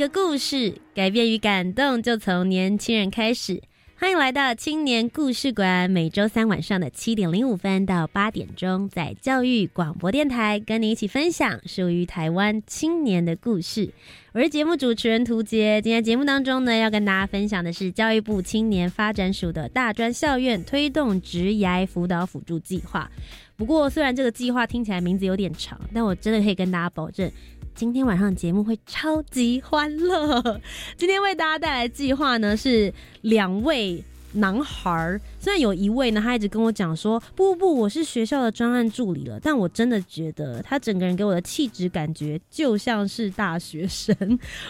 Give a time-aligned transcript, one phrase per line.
[0.00, 3.62] 个故事，改变与感动就从年轻人开始。
[3.98, 13.92] 欢迎来到青年故事馆，每周三晚上的七点零五分到八点钟，在教育广播电台跟你一起分享属于台湾青年的故事。
[14.32, 23.10] 我是节目主持人涂杰，今天节目当中呢，要跟大家分享的是教育部青年发展署的大专校院推动职涯辅导辅助计划。
[23.54, 27.30] 不过，虽然这个计划听起来名字有点长，但我真的可以跟大家保证。
[27.74, 30.60] 今天晚上节目会超级欢乐。
[30.96, 34.04] 今天为大家带来计划呢是两位
[34.34, 44.14] 男孩儿，虽然有一位呢，他一直跟我讲说不不不，我是学校的专案助理了，但我真的觉得他整个人给我的气质感觉就像是大学生。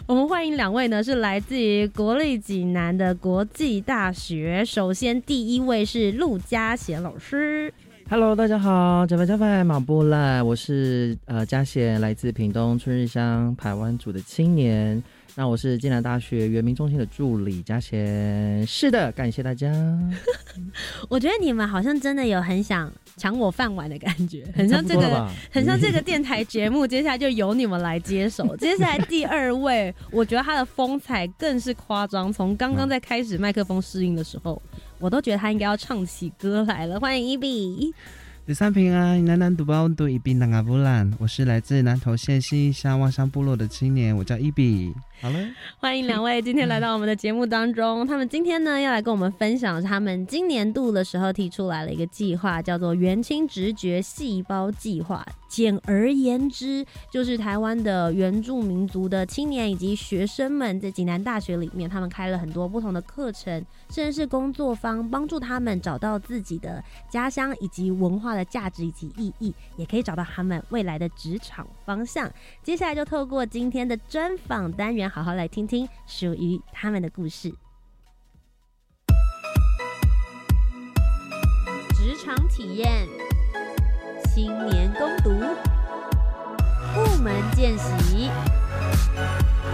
[0.07, 4.65] 我们欢迎两位呢，是来自于国立济南的国际大学。
[4.65, 7.75] 首先第一位是陆嘉贤老师。
[8.11, 15.01] Hello，大家好，加拜加拜，马布赖，我是呃嘉贤，来自屏东春日乡排湾组的青年。
[15.37, 18.67] 那我是暨南大学原民中心的助理嘉贤。
[18.67, 19.73] 是的，感谢大家。
[21.09, 26.85] 我觉得你们好像真的有很想抢我饭碗的感觉， 很像这个，很像这个电台节目。
[26.85, 28.55] 接下来就由你们来接手。
[28.59, 32.33] 接下来第二位，我觉得他的风采更是夸张。
[32.33, 34.61] 从刚刚在开始麦克风适应的时候。
[35.01, 37.01] 我都觉得他应该要唱起歌来了。
[37.01, 37.95] 欢迎伊比，
[38.47, 44.95] 第三平安，南南独包独伊比南阿布兰，我是来自南投县西乡望乡部落的青年，我叫伊比。
[45.23, 45.39] 好了，
[45.79, 48.07] 欢迎两位今天来到我们的节目当中。
[48.07, 55.23] 他们今天呢要来跟我们分享他们今年度的时候提出来了一个计划，叫做“元青直觉细胞计划”。
[55.47, 63.53] 简而言之，就是台湾的原住民族的青年以及学生们在济南大学里面，他们开了很多不同的课程，
[63.91, 72.31] 甚至是工作坊，帮助他们找到自己的家乡以及文化的价值以及意义，也可以找到他们未来的职场方向。
[72.63, 75.10] 接下来就透过今天的专访单元。
[75.11, 77.53] 好好来听听属于他们的故事。
[81.95, 83.07] 职场体验、
[84.33, 85.31] 新年攻读、
[86.95, 88.31] 部门见习，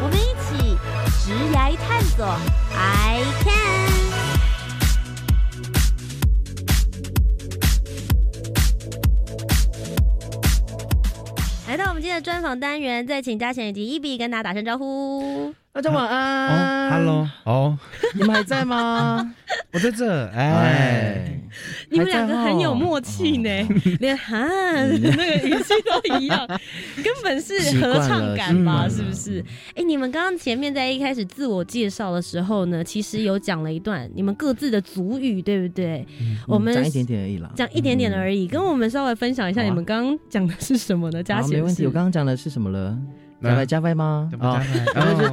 [0.02, 0.76] 我们一起
[1.24, 2.26] 直涯探索。
[2.74, 3.95] I can。
[11.69, 15.53] 来到我们今天的专访单元，再请嘉贤以及伊比跟大家打声招呼。
[15.76, 17.78] 大家晚安，Hello，哦，
[18.14, 19.34] 你们还在吗？
[19.75, 21.38] 我在这，哎，
[21.91, 23.50] 你们两个很有默契呢，
[24.00, 26.47] 连哈那个语气都一样，
[27.04, 28.88] 根本是合唱感吧？
[28.88, 29.44] 是不是？
[29.75, 36.06] 哎，你们刚刚前面在一开始自我介绍的时候呢，其实有讲了一段你们各自的族语，对不对？
[36.48, 41.22] 我们讲一点点而已啦，讲一点点而已，跟我们稍微分享一下你们刚刚讲的是什么呢？
[41.22, 42.97] 嘉贤，没问题，我刚刚讲的是什么了？
[43.46, 44.30] 加拜加拜吗？
[44.40, 44.62] 啊，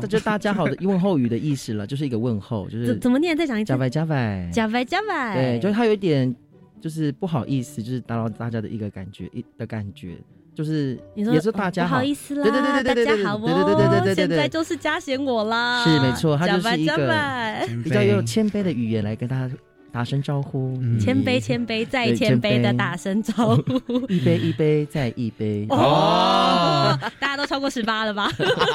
[0.01, 3.35] 就就大家好的问候语的意思了，就是一个问候，就是 怎么念？
[3.35, 3.67] 再讲一次。
[3.69, 5.35] 加拜加拜，加拜加拜。
[5.35, 6.33] 对，就是他有一点，
[6.79, 10.17] 就是不好意思，就是打扰大家的一个感觉，一的感觉，
[10.53, 16.95] 就是也是大家不好意思啦，对对对对对大家好，对对对对对对现在就是加贤我啦，是没错，他就是一个
[17.83, 19.53] 比较有谦卑的语言来跟大家。
[19.93, 25.67] 打声招呼，千杯千杯再千杯的打声招呼， 一杯一杯再一杯。
[25.69, 28.27] 哦，大家都超过十八了吧？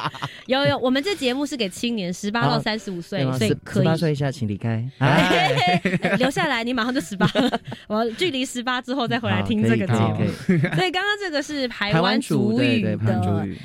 [0.46, 3.82] 有有，我们这节目是给青年，十八到三十五岁，所以可以。
[3.82, 4.88] 十八岁以下请离开，
[6.18, 7.28] 留下来，你马上就十八，
[7.88, 10.24] 我距离十八之后再回来听这个节目。
[10.76, 10.88] 所以。
[10.98, 12.98] 刚刚这个是台湾族语的，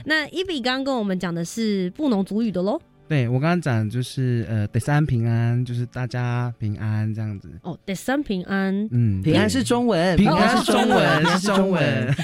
[0.06, 2.80] 那伊比刚刚跟我们讲的是布农族语的喽。
[3.07, 7.50] 对我刚刚讲就是呃，第三平安，就是大家平安这样子。
[7.61, 12.15] 哦，第三平安，嗯，平安是中文，平安是中文， 是中文。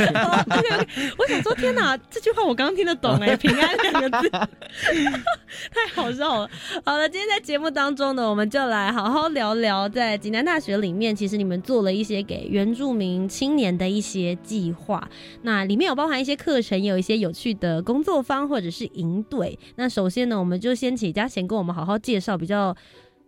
[1.17, 4.29] 我想说，天哪，这句话我刚刚听得懂哎，平安两个字，
[5.71, 6.49] 太好笑了。
[6.85, 15.07] 好了，今天在节目当中呢，我们就来好好聊聊，在济南大学里面，其实你们做了一些给原住民青年的一些计划。
[15.43, 19.59] 那里面有包含一些课程，也有一些有趣的工作坊或者是营队。
[19.75, 22.75] 那首先呢，我们就就先请嘉贤跟我们好好介绍比较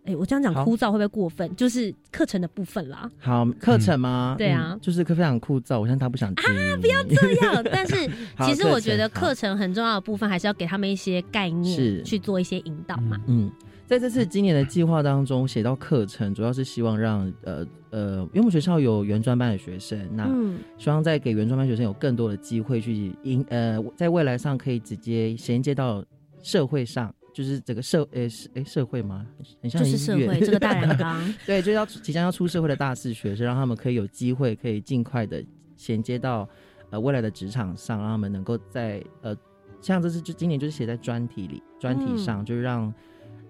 [0.04, 1.54] 哎，我这样讲枯燥会不会过分？
[1.56, 3.10] 就是课程的部分啦。
[3.18, 4.36] 好，课程吗？
[4.38, 6.44] 对啊嗯就是非常枯燥，我现在他不想听。
[6.44, 8.08] 啊，不要这样， 但是
[8.44, 13.16] 其实我觉得课程很重要的部分，还是要给他们一些概念，是去做一些引导嘛。
[13.26, 13.50] 嗯，
[13.86, 26.04] 在这次今年的计划当中，写到课程，主要是希望让呃呃，因为我们学校有原专班的学生，那嗯希望在给原专班学生有更多的机会去引呃，在未来上可以直接衔接到
[26.42, 29.26] 社会上，就是整个社诶是诶社会吗？
[29.60, 31.34] 很像就是社会这个大染缸。
[31.46, 35.44] 对，就是要即将要出社会的大四学生，让他们可以有机会，可以尽快的
[35.76, 36.48] 衔接到
[36.90, 39.34] 呃未来的职场上，让他们能够在呃，
[39.80, 42.92] 像这次就今年就是写在专题里，专题上、就是让，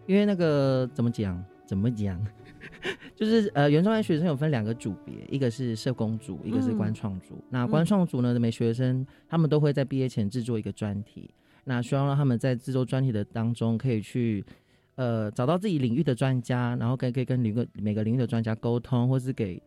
[0.07, 2.25] 因为那个怎么讲，怎么讲，
[3.17, 7.43] 就是呃原创班学生有分两个组别，一个是社工组，一个是官创组。
[7.51, 11.29] 那官创组呢的每学生，他们都会在毕业前制作一个专题，
[11.65, 14.45] 那希望让他们在制作专题的当中可以去。
[14.95, 19.61] 呃，找到自己领域的专家，然后可以可以跟每个每个领域的专家沟通，或是给，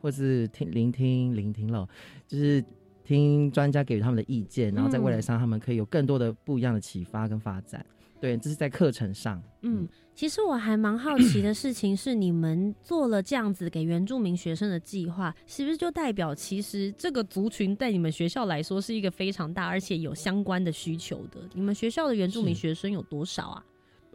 [0.00, 1.86] 或是听聆听聆听了，
[2.26, 2.64] 就是
[3.04, 7.84] 听专家给予他们的意见，然后在未来上他们可以有更多的不一样的启发跟发展。
[8.18, 9.40] 对，这是在课程上。
[9.60, 9.86] 嗯，
[10.20, 21.40] 其实我还蛮好奇的事情是，你们做了这样子给原住民学生的计划，是不是就代表其实这个族群在你们学校来说是一个非常大而且有相关的需求的？
[21.54, 23.64] 你们学校的原住民学生有多少啊？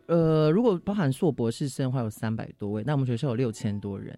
[0.06, 4.16] 呃，如果包含硕博士生的话，有三百多位，那我们学校有六千多人。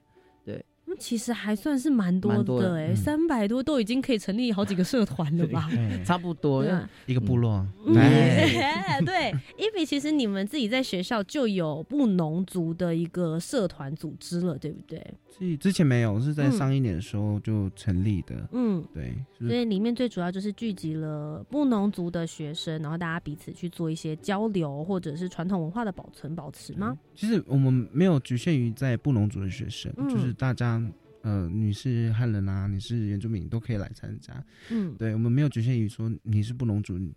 [0.98, 5.68] 那其实还算是蛮多的的哎、嗯三百多都已经可以成立好几个社团了吧？
[5.72, 6.66] 对， 差不多。
[7.06, 15.02] 一个部落， 对，伊比，其实你们自己在学校就有布农族的一个社团组织了，对不对？
[15.38, 26.98] 之之前没有，是在嗯上一年的时候就成立的，嗯，对，所以里面最主要就是聚集了布农族的学生，然后大家彼此去做一些交流，或者是传统文化的保存保持吗？
[27.14, 30.82] 其实我们没有局限于在布农族的学生，嗯就是大家
[31.28, 34.34] 呃，你是汉人啊，你是原住民都可以来参加。
[34.70, 37.14] 嗯，对，我们没有局限于说你是布农族，你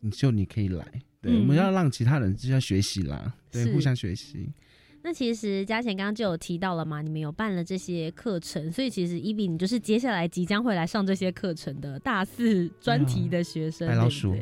[0.00, 0.84] 你就你可以来。
[1.20, 4.50] 对，嗯我们要让其他人就要学习啦，对，互相学习。
[5.04, 14.34] 那其实嘉贤刚刚就有提到了嘛，你们有办了这些课程，所以其实伊比你就是接下来即将会来上这些课程的大四 专题的学生，白老鼠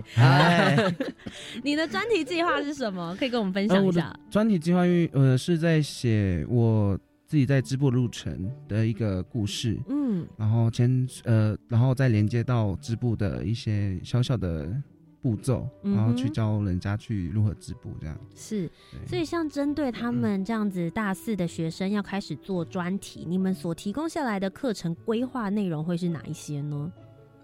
[1.65, 3.15] 你的专题计划是什么？
[3.19, 4.21] 可以跟我们分享呃我的一下。
[4.31, 6.99] 专题计划因为呃是在写我
[7.33, 10.29] 自己在织布路程的一个故事，嗯。
[10.37, 14.71] 然后牵呃，然后再连接到织布的一些小小的
[15.23, 18.15] 步骤，嗯然后去教人家去如何织布这样。
[18.35, 18.71] 是，
[19.07, 26.93] 所以像针对他们这样子大四的学生要开始做专题，你们所提供下来的课程规划内容会是哪一些呢？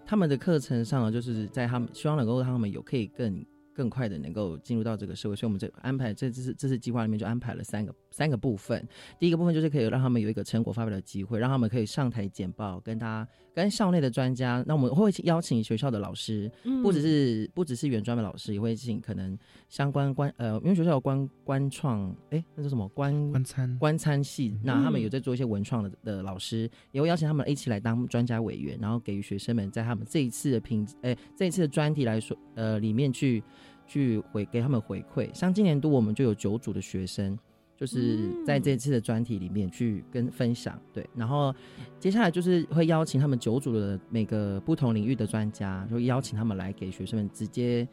[0.05, 3.43] 他们的课程上呢，就是在他们希望能够让他们有可以更
[3.73, 8.87] 更快的能够进入到这个社会，所以我们这安排这这次这次计划里面就安排了三个三个部分。
[9.17, 22.87] 第一个部分就是可以让他们有一个成果发表的机会，让他们可以上台简报，跟大家跟校内的专家，那我们会邀请学校的老师，嗯不只是不只是原专的老师，也会请可能相关关呃，因为学校有关关创，哎，那叫什么？
[22.89, 25.03] 关观参，观参系，那他们嗯。
[25.03, 33.41] 有在做一些文创的的老师，也会邀请他们一起来当专家委员，然后给予学生们在他们这一次的评，诶、这一次的专题来说，呃，里面去
[33.87, 35.33] 去回给他们回馈。
[35.33, 37.37] 像今年度我们就有九组的学生，
[37.79, 41.55] 就是在这次的专题里面去跟分享，对，然后
[41.97, 47.87] 接下来就是会邀请他们九组的每个不同领域的专家，就邀请他们来给学生们直接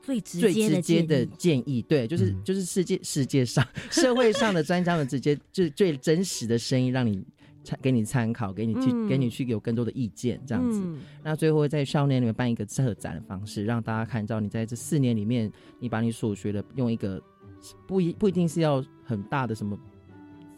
[0.00, 1.62] 最直最接的直接的建议。
[1.62, 2.42] 建议，对，就是、嗯。
[2.42, 7.22] 就是世界世界上社会上的专家们直接就是最真实的声音，让你
[7.62, 10.80] 参给你参考，给你去、嗯给你去有更多的意见，这样子。
[10.82, 11.00] 嗯。
[11.22, 17.22] 那最后会在校内里面办一个策展的方式，让大家看到你在这四年里面，你把你所学的用一个
[17.86, 19.78] 不一不一定是要很大的什么。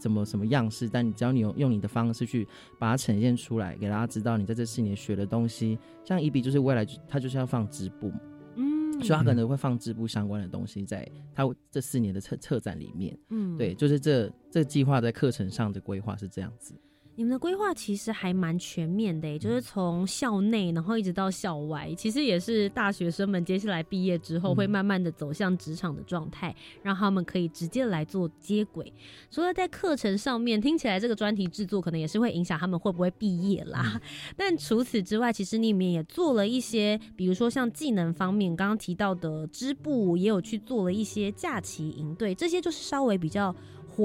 [0.01, 2.47] 什么什么样式，但你只要你用用你的方式去
[2.79, 5.77] 把它呈现出来，给大家知道你在这四年学的东西。
[6.05, 8.13] 像一笔就是未来他就是要放织布，
[8.55, 13.19] 嗯所以他可能会放织布相关的东西在他这四年的策策展里面。
[13.31, 16.75] 嗯对，就是这这计划在课程上的规划是这样子。
[17.19, 28.93] 你们的规划其实还蛮全面的耶，就是从校内然后一直到校外，其实也是大学生们接下来毕业之后嗯会慢慢的走向职场的状态，让他们可以直接来做接轨。
[29.33, 34.01] 除了在课程上面，听起来这个专题制作可能也是会影响他们会不会毕业啦。
[34.39, 43.53] 但除此之外，其实你们也做了一些，比如说像技能方面，刚刚提到的织布，也有去做了一些假期营队，这些就是稍微比较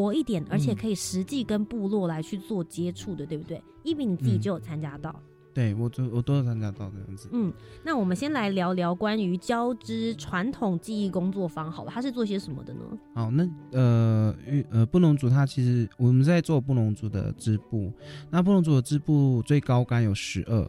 [0.01, 3.61] 活一点，而且可以实际跟部落来去做接触的，对不对？
[3.83, 5.15] 一比你自己就有参加到，
[5.53, 7.29] 对我都我都有参加到这样子。
[7.31, 12.79] 嗯，那我们先来聊聊关于交织传统技艺工作坊好了，它是做些什么的呢？
[13.13, 17.91] 好，那呃，玉呃布农族它其实我们在做布农族的织布，
[18.31, 20.67] 那布农族的织布最高杆有十二。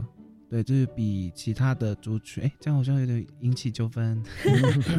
[0.54, 4.22] 对，就是比其他的族群，哎，这样好像有点引起纠纷。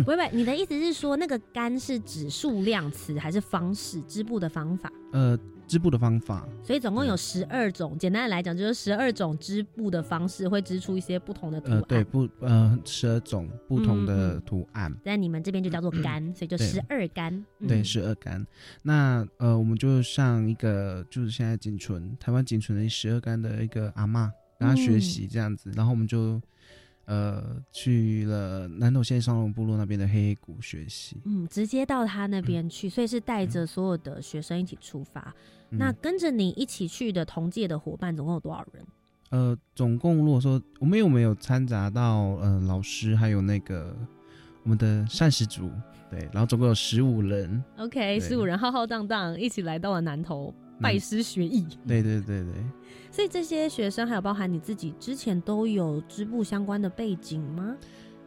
[0.04, 4.92] 不会不会，你的意思是说那个干是指数量词还是方式织布的方法？
[5.14, 6.46] 呃，织布的方法。
[6.62, 11.80] 所以总共有十二种，简单的来讲就是十二种织布的方式会织出一些不同的图案。
[11.80, 14.94] 呃，对，不，呃，十二种不同的图案。
[15.06, 17.46] 在你们这边就叫做干，所以就十二干。
[17.66, 18.46] 对，十二干。
[18.84, 24.30] 那呃，我们就上一个就是现在仅存台湾仅存的十二干的一个阿妈。
[24.58, 26.42] 跟他学习这样子，然后我们就
[27.06, 31.18] 呃去了南投县双龙部落那边的黑黑谷学习。
[31.26, 35.34] 嗯，直接到他那边去，所以是带着所有的学生一起出发。
[35.70, 38.86] 那跟着你一起去的同届的伙伴总共有多少人？
[39.32, 43.94] 呃，总共如果说我们有没有掺杂到呃老师，还有那个
[44.64, 45.70] 我们的膳食组，
[46.10, 47.62] 对，然后总共有十五人。
[47.78, 50.54] OK，十五人浩浩荡荡一起来到了南投。
[50.82, 52.54] 拜师学艺，对对对对，
[53.12, 57.76] 所以这些学生还有包含你自己之前都有织布相关的背景吗？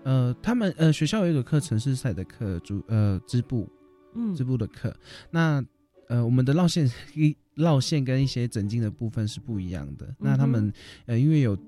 [0.04, 3.68] 呃，他们呃学校有一个课程是赛的课，主呃织布，
[4.14, 4.94] 嗯，织布的课。
[5.30, 5.62] 那
[6.08, 10.14] 呃我们的绕线一绕线跟一些整经的部分是不一样的。
[10.18, 10.72] 那他们
[11.06, 11.58] 呃因为有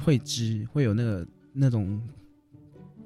[0.00, 2.00] 会织，会有那个那种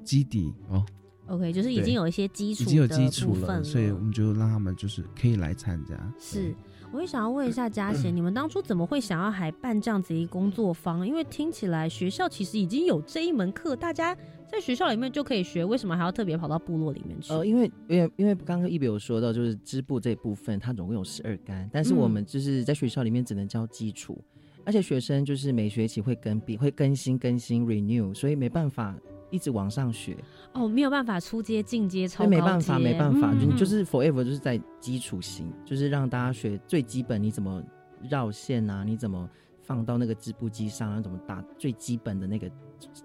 [0.03, 0.85] 基底哦。
[1.27, 5.95] OK，就是已经有一些基础，已经有基础了，所以我们就让他们就是可以来参加。
[6.19, 6.53] 是。
[6.93, 11.05] 我也想要问一下嘉贤， 你们当初怎么会想要还办这样子一个工作坊？
[11.05, 14.15] 因为听起来学校其实已经有这一门课，大家
[14.47, 17.33] 在学校里面就可以学，为什么还要特别跑到部落里面去？
[17.33, 24.23] 呃，因为因为因为刚刚一比有说到，就是织布这部分，它总共有十二杆，但是我们就是在学校里面只能教基础，
[24.63, 28.95] 而且学生就是每学期会更比会更新更新 renew，所以没办法。
[29.33, 30.15] 一直往上学
[30.53, 37.63] 哦，没有办法出阶进阶超没办法，没办法，就就是 forever 就是在基础型，就是让大家学最基本，你怎么
[38.07, 38.83] 绕线啊？
[38.83, 39.27] 你怎么
[39.63, 41.01] 放到那个织布机上啊？
[41.01, 42.47] 怎么打最基本的那个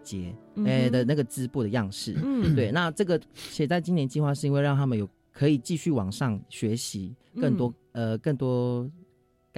[0.03, 0.35] 结
[0.67, 2.15] 哎的那个织布的样式？
[2.23, 2.71] 嗯，对。
[2.71, 8.87] 那这个写在今年计划是因为让他们有可以继续往上学习更多呃更多。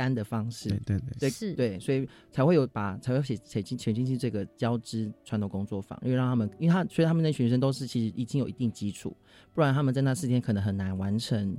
[0.00, 9.14] 干的方式，对对对，是，对，所以才会有把才会写写进写进去这个交织传统工作坊，因为让他们，因为他所以他们那群学生都是其实已经有一定基础，
[9.52, 11.54] 不然他们在那四天可能很难完成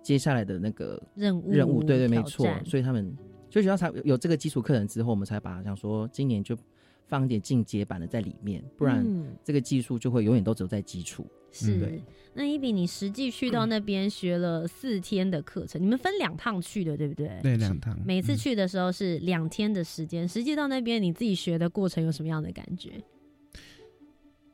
[0.00, 3.12] 接下来的那个任务任务，对对没错，所以他们
[3.50, 6.56] 所以学校才有这个基础课程之后，我们才把想说今年就
[7.12, 9.06] 放一点进阶版的在里面，不然
[9.44, 11.26] 这个技术就会永远都只有在基础。
[11.50, 12.00] 是，
[12.32, 17.38] 那一比你实际去到那边学了四天的课程，你们分两趟去的，对不对？
[17.42, 17.94] 对，两趟。
[18.06, 22.92] 每次去的时候是两天的时间，实际到那边你自己学的过程有什么样的感觉？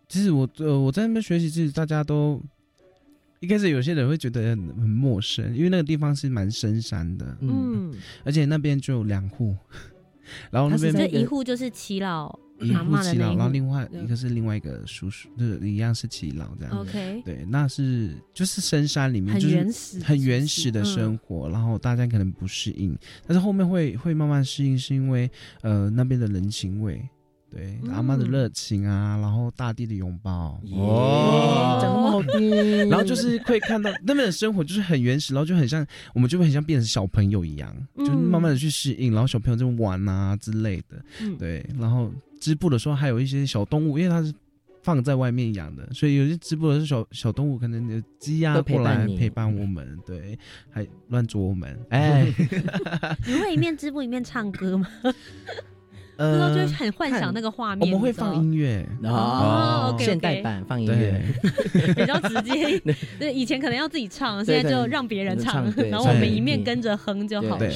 [0.09, 2.43] 其实我呃我在那边学习，其实大家都
[3.39, 9.55] 一开始有些人会觉得很陌生，因为那个地方是蛮深山的，嗯，而且那边就有两户，
[10.51, 12.37] 然后那边这一户就是齐老。
[12.61, 16.79] 一户耆老，然后另外一个是另外一个叔叔，就是一样是耆老这样。
[16.79, 22.97] OK，对，那是就是深山里面，很原始、很原始的生活，然后大家可能不适应，
[23.27, 25.31] 但是后面会会慢慢适应，是因为
[25.63, 27.09] 呃那边的人情味。
[27.51, 32.89] 对，阿妈的热情啊，然后大地的拥抱，哇，讲那么好听。
[32.89, 41.03] 然后就是会看到那边的生活就是很原始，然后就很像我们就会很像变成小朋友一样，就慢慢的去适应，然后小朋友在玩啊之类的。
[41.39, 44.31] 对，然后织布的时候还有一些小动物，因为它是
[44.83, 50.39] 放在外面养的，所以有些织布的是小小动物，可能有鸡啊过来陪伴我们，对，
[50.69, 51.79] 还乱捉我们。
[51.89, 52.27] 哎，
[53.27, 54.87] 你会一面织布一面唱歌吗？
[56.19, 57.87] 呃，就很幻想那个画面。
[57.87, 61.23] 我们会放音乐哦，现代版放音乐，
[61.95, 62.79] 比较直接。
[63.19, 67.67] 对，以前可能要自己唱，现在就让别人唱， 然后我们一面跟着哼就好了。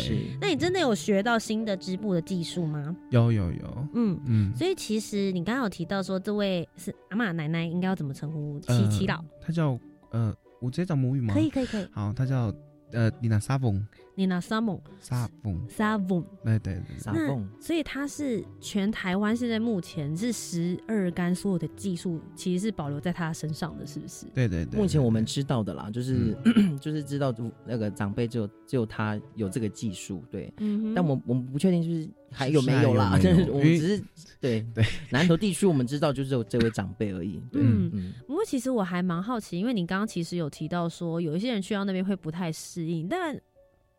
[0.40, 2.94] 那你真的有学到新的织布的技术吗？
[3.10, 4.52] 有有有，嗯嗯。
[4.56, 8.58] 所以其实你刚刚有提到说，这位是阿妈奶奶，应该要怎么称呼？
[8.60, 9.22] 七七老？
[9.40, 9.78] 他叫
[10.10, 11.32] 呃，我直接讲母语吗？
[11.32, 11.86] 可以可以可以。
[11.92, 12.52] 好，他叫。
[12.92, 13.84] 呃，你拿沙翁，
[14.14, 17.48] 你拿沙蒙，沙翁，沙翁，对对对，沙翁。
[17.60, 24.26] 所以它是全台湾现在目前是十二杆所有的技术，其实是保留在他身上的，是不是？
[24.34, 24.78] 对对对。
[24.78, 26.36] 目前我们知道的啦，就是
[26.80, 27.34] 就是知道
[27.66, 30.52] 那个长辈只有只有他有这个技术，对。
[30.58, 30.94] 嗯。
[30.94, 33.18] 但我我们不确定，就是还有没有啦？
[33.22, 34.02] 就是我们只是
[34.40, 37.40] 对对南投地区我们知道，就只有这位长辈而已。
[37.52, 38.12] 嗯嗯。
[38.26, 43.38] 不过其实我还蛮好奇，因为你刚刚其实有提到说，有一些人去到那边会不太适应，但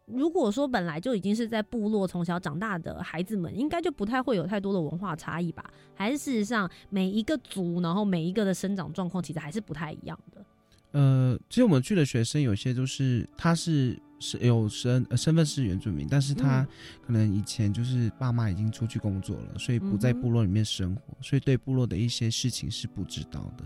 [0.06, 5.64] 如果说本来就已经是在部落从小长大的孩子们，应该就不太会有太多的文化差异吧？
[5.94, 10.46] 还是事实上每一个族，然后每一个的生长状况其实还是不太一样的？
[10.92, 16.66] 呃，其实我们去的学生有些都是他是是有身身份是原住民，但是他
[17.06, 23.66] 可能以前就是爸妈已经出去工作了，所以不在部落里面生活，所以对部落的一些事情是不知道的。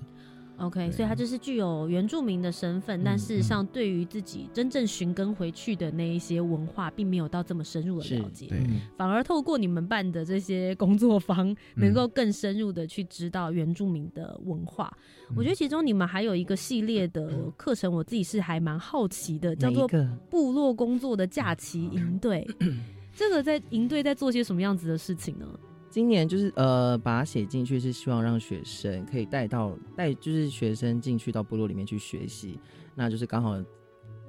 [0.59, 8.49] OK，所以他就是具有原住民的身份，但事实上对于自己真正寻根回去的那一些文化，并没有到这么深入的了解，
[8.97, 14.91] 反而透过你们办的这些工作坊，能够更深入的去知道原住民的文化。
[15.35, 19.87] 我觉得其中你们还有一个系列的课程，我自己是还蛮好奇的，叫做
[20.29, 22.47] 部落工作的假期营队。
[23.15, 25.47] 这个在营队在做些什么样子的事情呢？
[25.89, 32.59] 今年就是呃，把它写进去，是希望让学生可以带到带，就是学生进去到部落里面去学习。
[32.93, 33.55] 那就是刚好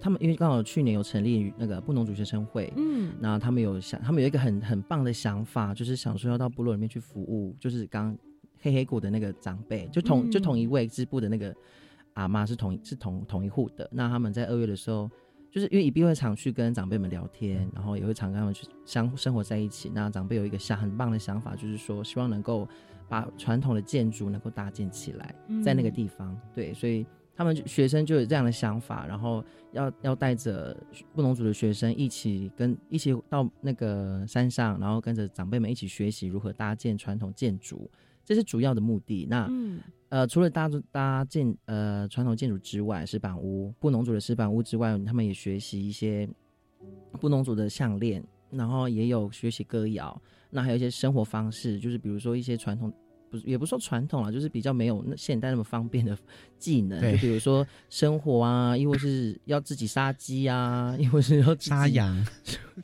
[0.00, 8.16] 他们因为刚好去年有成立那个布农族学生会，嗯，那他们有想，他们有一个很很棒的想法，就是想说要到部落里面去服务，就是刚
[8.60, 11.54] 黑黑谷的那个长辈，就同就同一位支部的那个
[12.14, 13.88] 阿妈是同是同同一户的。
[13.92, 15.10] 那他们在二月的时候。
[15.50, 19.90] 就是因为以必会常去跟长辈们聊天，然后也会常跟他们去相生活在一起。
[19.94, 22.68] 那长辈有一个想很棒的想法，就是说希望能够
[23.08, 26.38] 把传统的建筑能够搭建起来，在那个地方。
[26.54, 30.76] 对，所以他们学生就有这样的想法，然后要要带着
[31.14, 37.90] 不同组的学生一起跟一起到那个山上，然后跟着长辈们一起学习如何搭建传统建筑，
[38.24, 39.26] 这是主要的目的。
[39.30, 39.48] 那
[40.10, 46.28] 呃，除了搭搭建呃传统建筑之外，石板屋布农族的石板屋之外，他们也学习一些
[47.20, 52.90] 布农族的项链，然后也有学习歌谣，那还有一些生活方式，就是比如说一些传统，
[53.30, 56.16] 不是也不说传统啊，就是比较没有那现代那么方便的
[56.58, 62.26] 技能，就比如说生活啊，亦或是要自己杀鸡啊，亦或是要杀羊，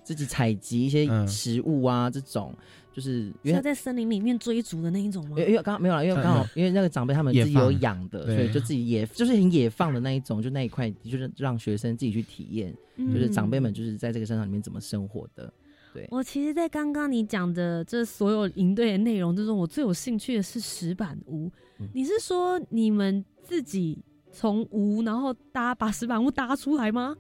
[0.02, 2.54] 自己采集一些食物啊这种。
[2.94, 5.36] 就是因为在森林里面追逐的那一种吗？
[5.36, 15.52] 因为刚没有了，因为刚好因为那个长辈他们自己有养的，所以就自己也就是很野放的那一种，就那一块就是让学生自己去体验，就是长辈们就是在这个山上里面怎么生活的。
[15.92, 21.50] 对，我其实，在刚刚你讲的这所有营队的内容之中，我最有兴趣的是石板屋。
[21.92, 23.98] 你是说你们自己
[24.32, 27.16] 从屋然后搭把石板屋搭出来吗？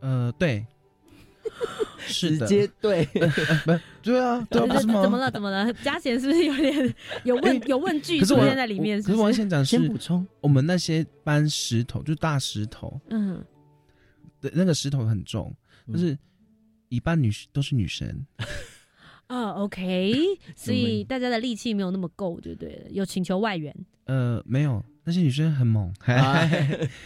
[0.00, 0.66] 呃，对。
[2.08, 3.04] 直接对，
[3.64, 5.30] 不，对啊，对啊，怎么了？
[5.30, 5.72] 怎么了？
[5.82, 9.02] 嘉贤是不是有点有问有问句出现在里面？
[9.02, 13.44] 可是王先讲，先补充，我们那些搬石头，就大石头，嗯，
[14.40, 15.54] 对，那个石头很重，
[15.92, 16.16] 就是
[16.88, 18.24] 一半女都是女生。
[19.28, 20.12] 啊，OK，
[20.56, 22.86] 所以大家的力气没有那么够，对不对？
[22.90, 23.74] 有请求外援？
[24.06, 24.84] 呃，没有。
[25.04, 25.90] 那些女生 很猛，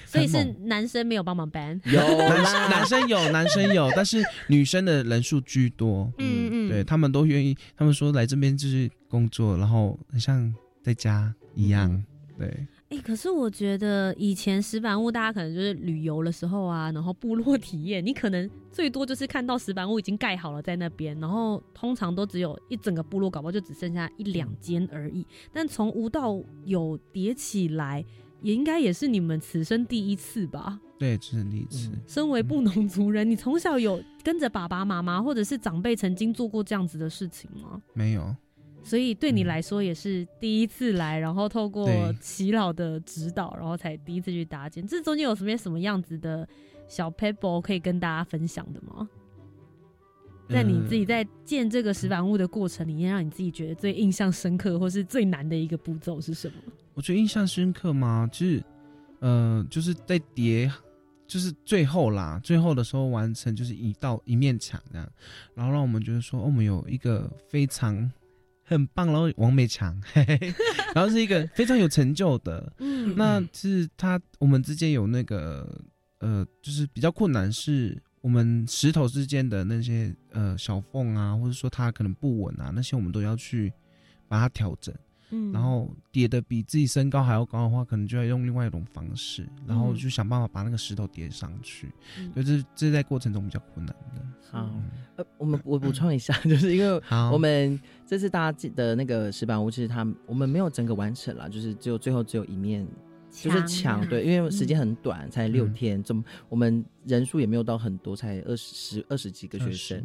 [0.06, 1.80] 所以是男生没有帮忙搬。
[1.84, 6.12] 有男男生有男生有，但是女生的人数居多。
[6.18, 12.04] 嗯嗯，对他们都愿意，他们说来这边就是工作，然后很像在家一样。
[12.36, 12.66] 对。
[12.92, 25.26] 哎，可是我觉得以前石板屋大家可能就是旅游的时候啊，然后部落 体验，你可能最多就是看到石板屋已经盖好了在那边，然后通常都只有一整个部落，搞不好就只剩下一两间而已。
[25.54, 28.04] 但从无到有叠起来，
[28.42, 30.78] 也应该也是你们此生第一次吧？
[30.98, 31.90] 对，此生第一次。
[32.06, 37.80] 身为布农族人，你从小有跟着爸爸妈妈或者是长辈曾经做过这样子的事情吗？
[37.94, 38.36] 没有。
[38.84, 41.88] 所以对你来说也是第一次来，然后透过
[42.20, 44.86] 齐老的指导，然后才第一次去搭建。
[44.86, 46.46] 这中间有什么什么样子的
[46.88, 49.08] 小 pebble 可以跟大家分享的吗？
[50.48, 56.54] 在你自己在建这个石板屋的过程里面，让你自己觉得最印象深刻，或是最难的一个步骤是什么？
[56.92, 58.28] 我觉得印象深刻吗？
[58.30, 58.62] 就是，
[59.20, 60.70] 呃，就是在叠，
[61.26, 65.08] 就是最后啦，最后的时候完成就是一道一面墙这样，
[65.54, 68.10] 然后让我们觉得说，哦我们有一个非常。
[68.64, 70.00] 很棒，然后王美强，
[70.94, 72.72] 然后是一个非常有成就的。
[72.78, 75.80] 嗯，那是他我们之间有那个
[76.18, 83.72] 呃，就是比较困难，是我们石头之间的那些呃小缝啊，或者说它可能不稳啊，那些我们都要去
[84.28, 84.94] 把它调整。
[85.34, 91.90] 嗯，然后叠的比自己身高还要高的话，可能就要用另外一种方式，然后就想办法把那个石头叠上去。
[92.36, 94.22] 就这这在过程中比较困难的。
[94.50, 94.70] 好，
[95.16, 102.86] 呃，我们我补充一下， 就是因为我们这次大家的那个石板屋，其实它我们没有整个完成了，就是只有最后只有一面，
[103.30, 104.06] 就是墙。
[104.06, 110.04] 对，因为时间很短，才六天，怎么我们人数也没有到很多，才二十二十几个学生。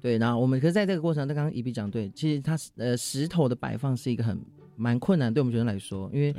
[0.00, 4.40] 对，然后我们可是在这个过程，他刚刚一笔讲对，其实它呃石头的摆放是一个很。
[4.78, 6.34] 蛮困难，对我们学生来说，因为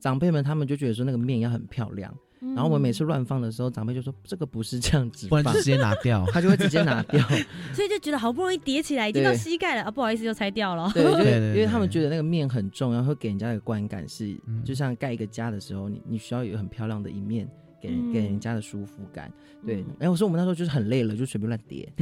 [0.00, 6.24] 长辈们他们就觉得说那个面要很漂亮，然后我们每次乱放的时候，长辈就说这个不是这样子放不然就，直接拿掉。
[6.30, 7.20] 他就会直接拿掉。
[7.72, 10.90] 所以就觉得好不容易叠起来，已经到膝盖了啊，不好意思又拆掉了。
[10.92, 17.48] 对，就是 对对因为他们觉得那个面很重要，会给人家的观感是，嗯就像盖一个家的时候，你你需要有很漂亮的一面。
[17.86, 19.32] 给人嗯给人家的舒服感，
[19.64, 19.86] 对嗯。
[20.00, 21.90] 哎、我说我们那时候就是很累了，就随便乱叠。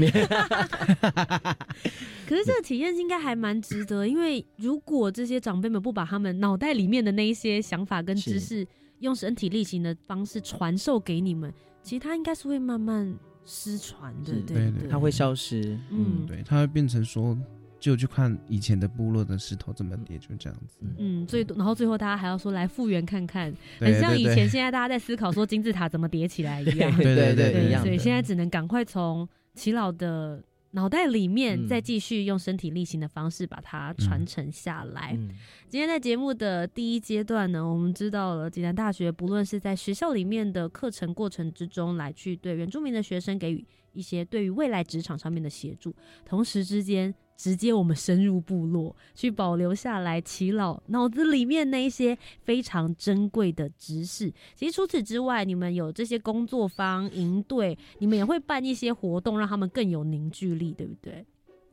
[2.27, 8.67] 可是这个体验应该还蛮值得，因为如果这些长辈们不把他们脑袋里面的那一些想法跟知识，
[9.01, 15.79] 用身体力行的方式传授给你们，其实它应该是会慢慢失传的，是对对对，它会消失。
[15.91, 17.37] 嗯嗯，对，它会变成说，
[17.85, 20.79] 就去看以前的部落的石头怎么叠，就这样子。
[20.97, 27.83] 嗯，最多然后最后大家还要说来复原看看，很像以前现在大家在思考说金字塔怎么叠起来一样， 对对对对一样。
[27.83, 35.13] 所以现在只能赶快从齐老的脑袋里面嗯再继续用身体力行的方式把它传承下来。
[35.15, 35.29] 嗯
[35.69, 45.95] 今天在节目的第一阶段呢，我们知道了济南大学不论是在学校里面的课程过程之中，来去对原住民的学生给予一些对于未来职场上面的协助，
[46.25, 54.33] 同时之间直接我们深入部落，去保留下来耆老脑子里面那一些非常珍贵的知识。
[54.55, 61.25] 其实除此之外，你们有这些工作坊、营队，你们也会办一些活动，让他们更有凝聚力，对不对？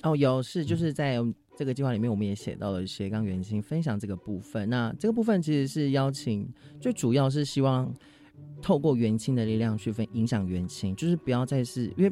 [0.03, 1.17] 哦，有是就是在
[1.55, 4.67] 这个计划里面，我们也写到了斜杠原青分享这个部分。
[4.67, 6.47] 那这个部分其实是邀请，
[6.79, 7.93] 最主要是希望
[8.63, 12.11] 透过元青的力量去分影响元青，就是不要再是因为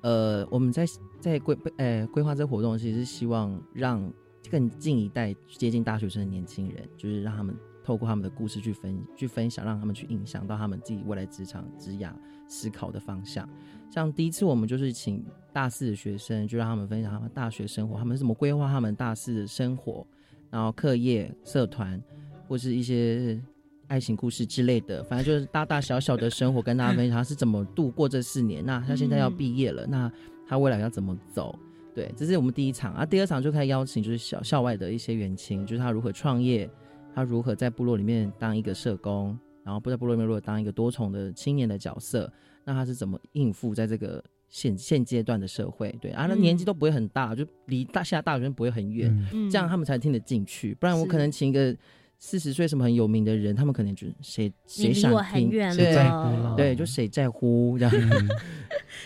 [0.00, 0.86] 呃我们在
[1.20, 4.12] 在规呃规划这个活动，其实是希望让
[4.50, 12.12] 更近一代接近大学生的年轻人，就是让他们透过他们的故事去分去分享，让他们去影响到他们自己未来职场职涯
[12.46, 13.48] 思考的方向。
[13.90, 20.06] 像第一次我们就是请大四的学生，就让他们分享他们大学生活，他们怎么规划他们大四的生活，
[20.50, 22.00] 然后课业、社团
[22.46, 23.42] 或是一些
[23.86, 28.64] 爱情故事之类的，反正就是大大小小的生活，跟大家分享他是怎么度过这四年。
[28.64, 30.12] 那他现在要毕业了，那
[30.48, 31.56] 他未来要怎么走？
[31.94, 33.04] 对，这是我们第一场啊。
[33.04, 36.68] 第二场就开始邀请就是校校外的一些元青，就是他如何创业，
[37.14, 42.32] 他如何在部落里面当一个社工，然后不在部落里面如果当一个多重的青年的角色。
[42.64, 45.90] 那他是怎么应付在这个现现阶段的社会？
[46.02, 49.10] 对啊，那嗯年纪都不会很大，就离大现在大学生不会很远，
[49.50, 50.74] 这样他们才听得进去。
[50.74, 51.74] 不然我可能请一个
[52.18, 57.94] 四十岁什么很有名的人，他们可能就谁谁想你离我很听远对在乎了对，就谁在乎这样。
[57.94, 58.28] 嗯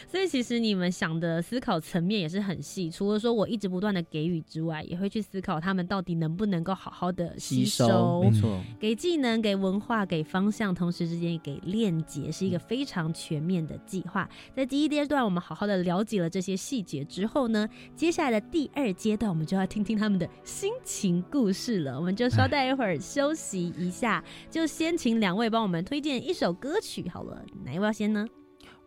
[0.06, 14.28] 所以其实你们想的思考层面也是很细，除了说我一直不断的给予之外，也会去思考他们到底能不能够好好的吸收没错，给技能、给文化、给方向，同时之间也给链接，是一个非常全面的计划。
[14.54, 21.96] 在第一阶段，我们好好的了解了这些细节之后呢，接下来的第二阶段，我们就要听听他们的心情故事了。
[21.98, 27.44] 我们就稍 待一会儿休息一下，就先请两位帮我们推荐一首歌曲好了。
[27.64, 28.24] 哪一位要先呢？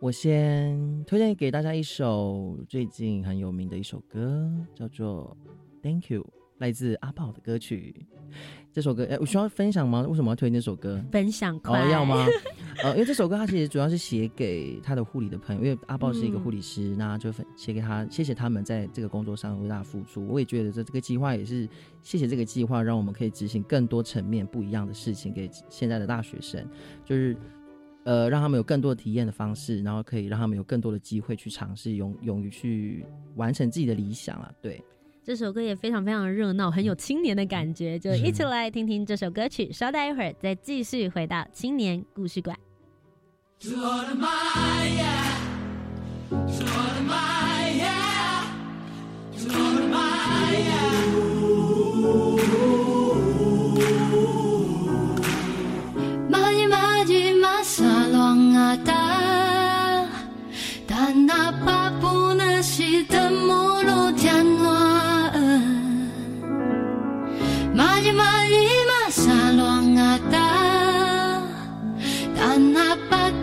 [0.00, 5.36] 我先推荐给大家一首最近很有名的一首歌，叫做
[5.82, 6.22] 《Thank You》，
[6.58, 8.06] 来自阿豹的歌曲。
[8.72, 10.06] 这首歌，哎，我需要分享吗？
[10.06, 11.02] 为什么要推荐这首歌？
[11.10, 12.26] 分享快、哦，要吗？
[12.84, 20.26] 呃，因为这首歌它其实主要是写给他的护理的朋友，因为阿豹是一个护理师，那就分写给他，谢谢他们在这个工作上为大家付出。
[20.28, 21.66] 我也觉得这这个计划也是
[22.02, 26.62] 谢谢这个计划，让我们可以执行更多层面不一样的事情给现在的大学生，
[27.02, 27.34] 就是
[28.04, 34.52] 呃让他们有更多的体验的方式，然后可以让他们有更多的机会去尝试，勇勇于去完成自己的理想啊。
[34.60, 34.84] 对，
[35.26, 39.72] 这首歌也非常非常热闹，很有青年的感觉，就一起来听听这首歌曲。
[39.72, 42.56] 稍待一会儿，再继续回到青年故事馆。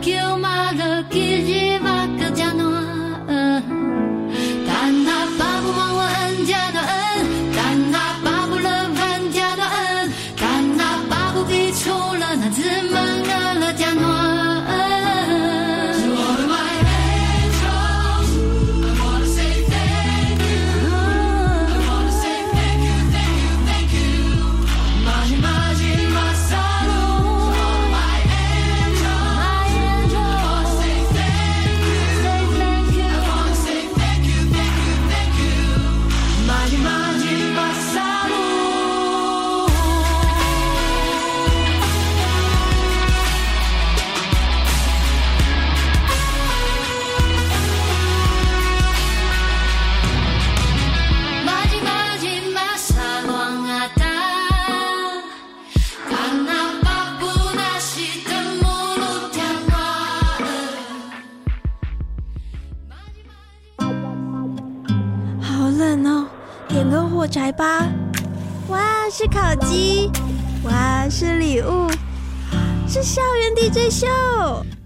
[0.06, 1.73] 达那巴丘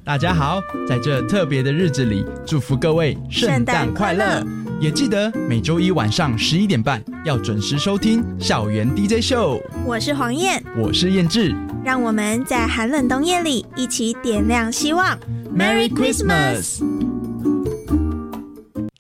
[0.08, 4.42] 大家好，在这特别的日子里，祝福各位圣诞快乐！
[4.80, 9.62] 也记得每周一晚上十一点半要准时收听校园 DJ 秀。
[9.86, 15.20] 我是黄燕，我是燕志，让我们在寒冷冬夜里一起点亮希望。
[15.54, 16.80] Merry Christmas！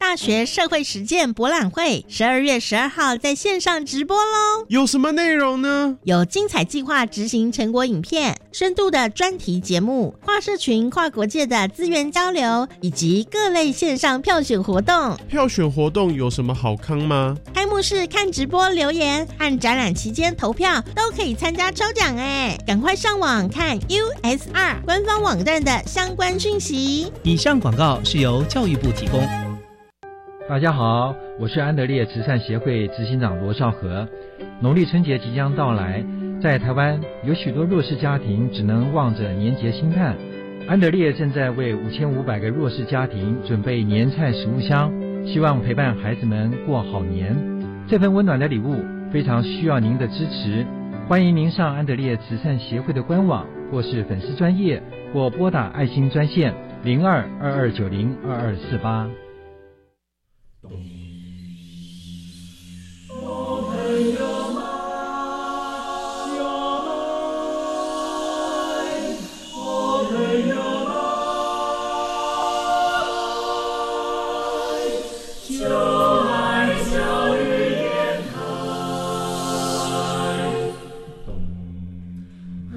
[0.07, 4.65] 大学社会实践博览会十二月十二号在线上直播喽！
[4.69, 5.97] 有什么内容呢？
[6.03, 15.17] 有精彩计划执行成果影片、深度的专题节目、跨社群、跨国界的资源交流，以及各类线上票选活动。
[15.27, 17.35] 票选活动有什么好康吗？
[17.53, 22.57] 开幕式看直播留言和展览期间投票都可以参加抽奖哎！
[22.65, 27.11] 赶快上网看 USR 官方网站的相关讯息。
[27.23, 29.46] 以上广告是由教育部提供。
[30.49, 34.07] 大家好，我是安德烈慈善协会执行长罗少和。
[34.61, 36.01] 农历春节即将到来，
[36.41, 40.15] 在台湾有许多弱势家庭只能望着年节心叹。
[40.65, 44.89] 安德烈正在为五千五百个弱势家庭准备年菜食物箱，
[45.25, 47.35] 希望陪伴孩子们过好年。
[47.85, 48.77] 这份温暖的礼物
[49.11, 50.65] 非常需要您的支持，
[51.09, 54.81] 欢迎您上安德烈慈善协会的官网，或是粉丝专业，
[55.13, 56.53] 或拨打爱心专线
[56.85, 59.09] 零二二二九零二二四八。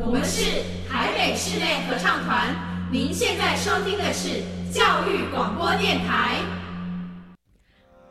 [0.03, 2.55] 我们是台北室内合唱团，
[2.91, 6.40] 您现在收听的是教育广播电台。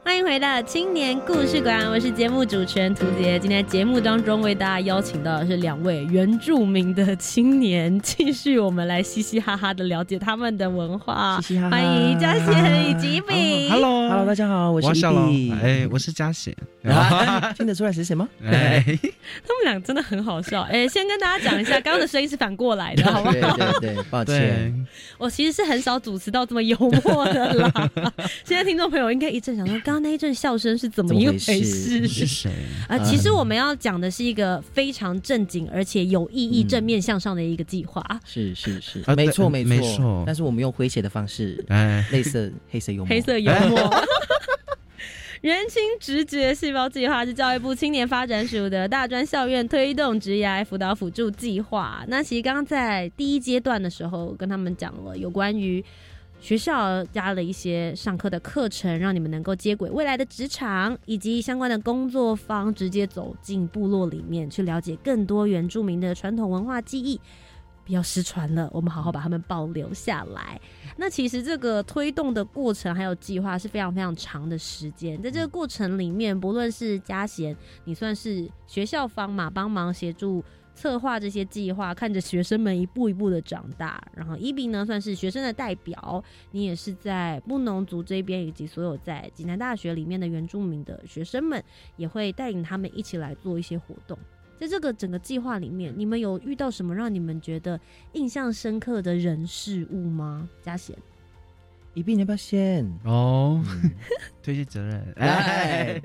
[0.10, 3.38] 欢迎回到青年故事馆，我是节目主持人涂杰。
[3.38, 11.40] 今天节目当中为大家邀请到的是两位原住民的青年，继续我们来嘻嘻哈哈的了解他们的文化。
[11.44, 13.70] 嘻嘻哈哈欢迎嘉贤以及一比。
[13.70, 18.28] Hello Hello，大家好，我是小龙，哎，我是嘉贤，啊听得出来是谁吗？
[18.44, 20.62] 哎，他们俩真的很好笑。
[20.62, 23.56] 哎，先跟大家讲一下，刚刚的声音是反过来的， 好不好？
[23.56, 24.88] 对对对，抱歉，
[25.20, 27.90] 我其实是很少主持到这么幽默的啦。
[28.44, 32.08] 现在听众朋友应该一阵想说，刚刚那一阵笑声是怎么一回事？
[32.08, 32.50] 是谁
[32.88, 32.98] 啊？
[33.04, 38.02] 其实我们要讲的是一个非常正经而且有意义、正面向上的一个计划。
[38.26, 43.78] 是是是啊，没错没错但是我们用诙谐的方式，哎，类似黑色幽默，黑色幽默。
[45.42, 52.04] 人情直觉细胞计划是教育部青年发展署的大专校院推动职涯辅导辅助计划。
[52.10, 55.84] 那其实刚刚在第一阶段的时候，跟他们讲了有关于
[56.40, 67.20] 学校加了一些上课的课程，让你们能够接轨未来的职场，以及相关的工作方，直接走进部落里面去了解更多原住民的传统文化记忆。
[67.86, 70.62] 不要失传了，我们好好把它们保留下来。
[70.96, 80.44] 那其实这个推动的过程还有计划是非常非常长的时间，在这个过程里面，不论是嘉贤，你算是学校方嘛，帮忙协助
[80.80, 84.02] 策划这些计划，看着学生们一步一步的长大。
[84.16, 91.62] 然后伊比呢，算是学生的代表，你也是在布农族这边以及所有在济南大学里面的原住民的学生们，
[91.98, 94.18] 也会带领他们一起来做一些活动。
[94.58, 97.78] 在这个整个计划里面，你们有遇到什么让你们觉得
[98.14, 100.50] 印象深刻的人事物吗？
[100.62, 100.96] 嘉贤，
[101.94, 102.86] 一并你要不要先？
[103.04, 103.64] 哦，
[104.42, 106.02] 推卸责任，哎，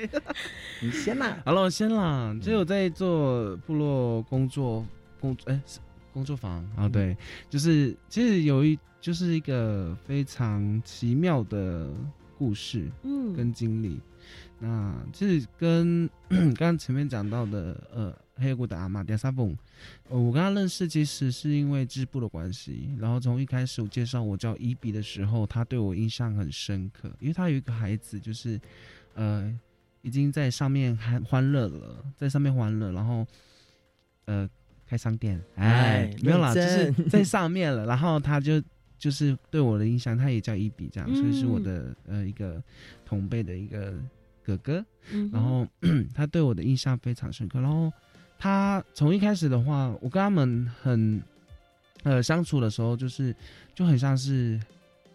[0.82, 1.38] 你先啦。
[1.44, 2.34] 好了，我先啦。
[2.42, 4.84] 就我在做部落工作
[5.20, 5.78] 工哎是
[6.12, 6.64] 工作坊。
[6.76, 7.16] 啊，对，
[7.50, 11.88] 就是其实有一就是一个非常奇妙的
[12.38, 13.34] 故事，嗯。
[13.34, 14.00] 跟经历。
[14.58, 19.56] 那其实跟 刚刚前面讲到的呃黑谷的阿玛迪亚萨蹦，
[20.08, 28.60] 呃我跟他认识其实是因为织布的关系，然后从一开始我介绍我叫伊比的时候，他对我印象很深刻，因为他有一个孩子就是
[29.14, 29.52] 呃
[30.02, 33.26] 已经在上面欢欢乐了，在上面欢乐，然后
[34.26, 34.48] 呃
[34.86, 38.60] 开商店，哎哎，没有啦，就是在上面了，然后他就
[38.98, 41.62] 就是对我的印象，他也叫伊比这样，所以是我嗯。
[41.62, 42.62] 的呃一个
[43.04, 43.94] 同辈的一个
[44.42, 45.66] 哥哥，嗯然后
[46.14, 47.60] 他对我的印象非常深刻。
[47.60, 47.92] 然后
[48.44, 51.22] 他从一开始的话，我跟他们很
[52.02, 53.34] 呃相处的时候，就是
[53.74, 54.60] 就很像是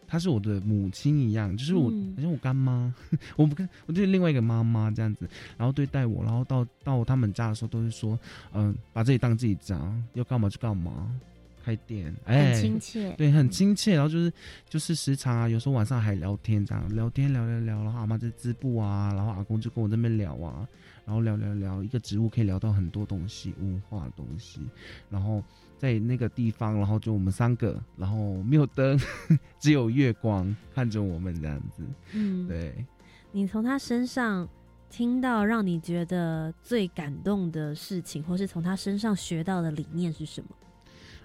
[0.08, 2.92] 她是我的母亲一样，就是我、嗯好像我干妈，
[3.38, 8.18] 我不跟我就是另外一个妈妈这样子，然后对待我，然后到到他们家的时候都是说，
[8.52, 9.80] 嗯、把自己当自己家，
[10.14, 11.16] 要干嘛就干嘛。
[11.64, 13.94] 开开店，哎，很亲切，对，很亲切。
[13.94, 14.34] 然后就是
[14.68, 20.68] 就是时常啊，有时候晚上还聊天这样，聊天聊聊聊，然后阿妈在织布啊，然后阿公就跟我这边聊啊，
[21.10, 24.62] 然后聊聊聊，一个植物可以聊到很多东西，文化的东西。
[25.10, 25.44] 然后
[25.76, 28.96] 在那个地方，然后就我们三个，然后没有灯，
[29.60, 31.84] 只有月光看着我们这样子。
[32.14, 32.86] 嗯，对。
[33.32, 34.48] 你从他身上。
[34.92, 40.50] 听到让你觉得最感动的事情，或是从他身上学到的理念是什么？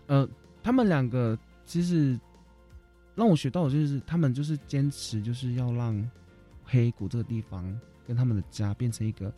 [0.06, 0.28] 呃，
[0.62, 2.20] 他们两个其实
[3.14, 6.10] 让我学到的就是，他们就是坚持，就是要让
[6.62, 7.64] 黑谷这个地方
[8.06, 9.32] 跟他们的家变成一个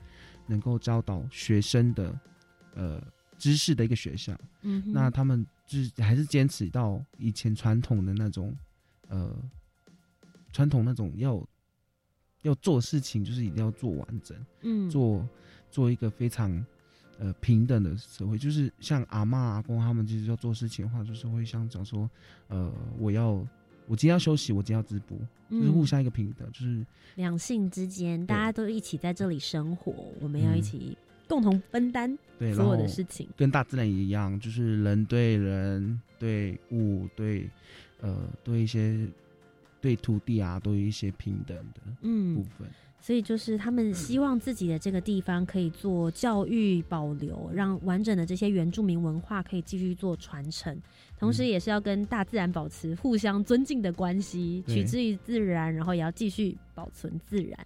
[0.47, 2.19] 能够教导学生的
[2.75, 3.03] 呃
[3.39, 4.37] 知识的一个学校。
[4.63, 8.57] 嗯，那他们就是还是坚持到以前传统的那种
[9.09, 9.35] 呃
[10.53, 11.47] 传统那种要。
[12.43, 15.29] 要做事情就是一定要做完整，嗯，做
[15.69, 16.65] 做一个非常
[17.19, 22.09] 呃平等的社会，就是像阿妈阿公他们，其实要做事情的话，就是会想讲说，
[22.47, 23.45] 呃，我要
[23.87, 25.17] 我今天要休息，我今天要直播，
[25.51, 30.97] 就是互相一个平等，就是两性之间大家都一起在这里生活，我们要一起
[31.29, 32.19] 共同分担
[32.55, 37.49] 所有的事情，跟大自然一样，就是人对人对物对
[38.01, 39.07] 呃对一些。
[39.79, 42.67] 对土地啊，都有一些平等的嗯部分，
[43.01, 50.77] 所以就是他们希望自己的这个地方可以做教育保留，让完整的这些原住民文化可以继续做传承，
[51.19, 57.59] 同时也是要跟大自然保持互相尊敬的关系，取之于自然，然后也要继续保存自然。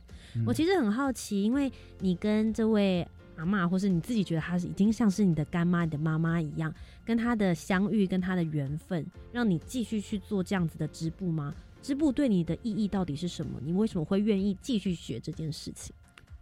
[0.47, 6.73] 我其实很好奇，因为你跟这位阿妈，或是你自己觉得她是已经像是你的干妈、你的妈妈一样，
[7.05, 11.55] 跟她的相遇、跟她的缘分，让你继续去做这样子的织布吗？
[11.83, 13.59] 织布对你的意义到底是什么？
[13.63, 15.95] 你为什么会愿意继续学这件事情？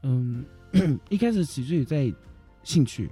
[0.03, 0.45] 嗯，
[1.09, 2.13] 一开始其实也在
[2.63, 3.09] 兴趣，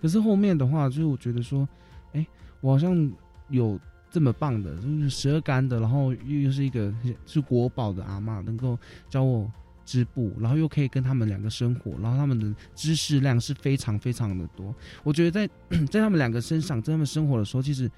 [0.00, 1.68] 可是后面的话，就是我觉得说，
[2.12, 2.26] 哎，
[2.60, 3.12] 我好像
[3.48, 3.78] 有
[4.10, 6.94] 这么棒的，就是十二干的，然后又又是一个
[7.26, 9.50] 是国宝的阿妈，能够教我
[9.84, 14.74] 织布，然后又可以跟他们两个生活，然后他们的知识量是非常非常的多。
[15.02, 15.46] 我觉得在
[15.90, 17.90] 在他们两个身上，在他们生活的时候，其实。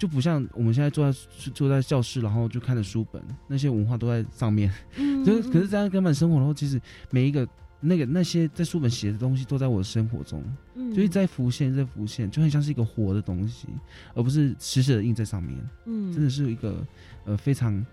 [0.00, 1.18] 就不像我们现在坐在
[1.52, 4.72] 坐在教室，然后就看着书本，那些文化都在上面。
[4.96, 7.46] 嗯，就可是这样根本生活的话，其实每一个
[7.80, 10.42] 那个那些在书本写的东西都在我的生活中，
[10.74, 13.68] 嗯，就是在浮现，在浮现，就很像是一个活的东西，
[14.14, 15.54] 而不是死死的印在上面。
[15.84, 16.82] 嗯，真的是一个
[17.26, 17.84] 呃非常。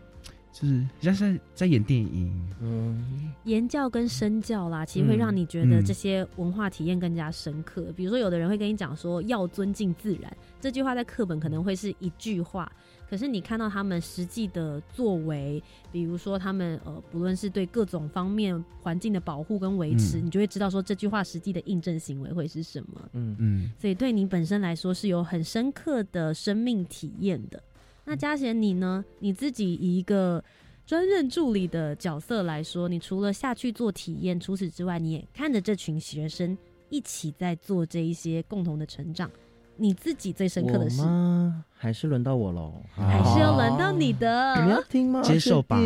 [0.61, 7.93] 就是像是在演电影，嗯，言教跟身教啦，其实会让你觉得这些文化体验更加深刻。
[7.95, 12.71] 比如说，有的人会跟你讲说要尊敬自然，这句话在课本可能会是一句话，
[13.09, 23.09] 可是你看到他们实际的作为，比如说他们呃，不论是对各种方面环境的保护跟维持，你就会知道说这句话实际的印证行为会是什么。
[23.13, 27.61] 嗯嗯，所以对你本身来说是有很深刻的生命体验的。
[28.09, 29.03] 那嘉贤，你呢？
[29.19, 30.41] 你自己以一个
[30.85, 39.29] 专任助理的角色来说，你除了下去做体验，除此之外，你也看着这群学生一起在做这一些共同的成长。
[39.75, 41.65] 你自己最深刻的是吗？
[41.73, 42.81] 还是轮到我喽？
[42.95, 44.63] 还是要轮到你的？
[44.63, 45.21] 你要听吗？
[45.21, 45.77] 接受吧，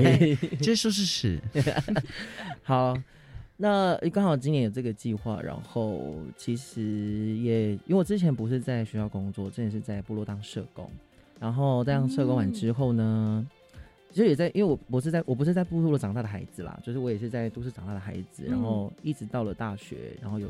[0.62, 1.38] 接受事实。
[2.64, 2.96] 好，
[3.58, 10.90] 那刚好今年有这个计划，然后其实也因为我之前不是在学校工作，之前是在部落当社工。
[11.40, 13.46] 然后带上社工完之后呢，
[14.10, 20.48] 其实也在，因为我我是在我不是在部落长大的孩子啦，就是我也是在都市长大的孩子，然后一直到了大学，然后有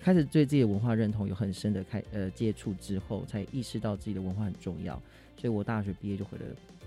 [0.00, 4.94] 开始对自己的文化认同有很深的开呃接触之后，才意识到自己的文化很重要，
[5.36, 6.44] 所以我大学毕业就回了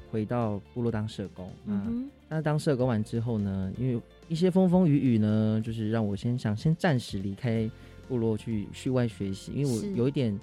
[0.10, 1.52] 回到部落当社工。
[1.65, 7.70] 嗯，那当社工完之后呢，因为一些风风雨雨呢，就是让我先想先暂时离开
[8.08, 10.36] 部落去去外学习，因为我有一点。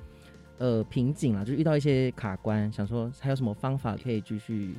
[0.59, 4.75] 呃，瓶颈了，就是遇到一些卡关，想说还有什么方法可以继续，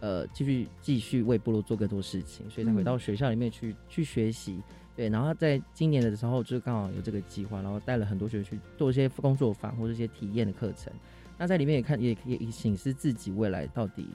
[0.00, 4.60] 呃，继续继续为部落做更多事情，所以才回到学校里面去去学习。
[4.94, 10.92] 对，然后在今年的时候，就刚好有这个计划，然后带了很多学生去做一些工作坊或者一些体验的课程。
[11.38, 14.08] 那在里面也看，也也醒思自己未来到底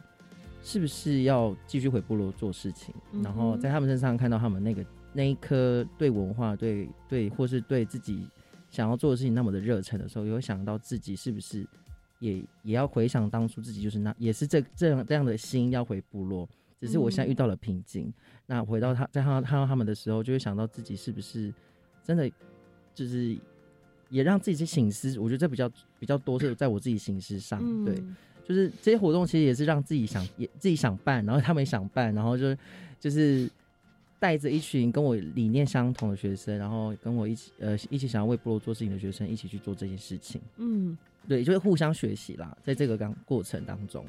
[0.63, 8.28] 是不是要继续回部落做事情，然后在他们身上看到他们那个那一颗对文化、对对或是对自己。
[8.72, 11.67] 想要做的事情那么的热忱的时候，有想到自己是不是
[12.19, 16.47] 也也要回想当初自己就是那也是这这样这样的心要回部落，
[16.80, 18.11] 只是我现在遇到了瓶颈。
[18.47, 21.53] 那回到他在看到看到他们的时候，就会想到自己是不是
[22.01, 22.32] 真的
[22.95, 23.38] 就是
[24.09, 25.19] 也让自己去醒思。
[25.19, 25.69] 我觉得这比较
[25.99, 28.01] 比较多是在我自己醒思上，对，
[28.47, 32.55] 就是这些活动其实也是让自己想也自己想办，然后他们也想办，然后就
[32.99, 33.49] 就是。
[34.22, 40.39] 带着一群跟我理念相同的学生，然后跟我一起呃一起想要为部落做事情的学生一起去做这件事情。
[40.57, 40.95] 嗯，
[41.28, 44.05] 对，就会互相学习啦，在这个刚过程当中。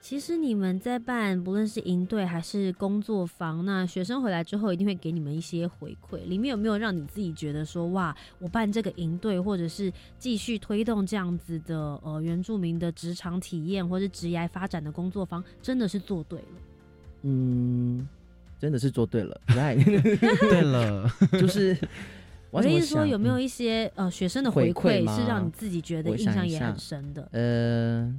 [0.00, 6.18] 其实你们在办不论是营队还是工作坊，那学生回来之后一定会给你们一些回馈。
[6.26, 16.46] 里面有没有让你自己觉得说，哇，我办这个营队，或者是继续推动这样子的呃原住民的职场体验或是职业发展的工作坊，真的是做对了？
[17.22, 18.08] 嗯，
[18.58, 21.76] 真的是做对了， 对了， 就是
[22.50, 27.28] 我的意思说，有没有一些呃学生的回馈是让你自己觉得印象也很深的？
[27.32, 28.14] 呃。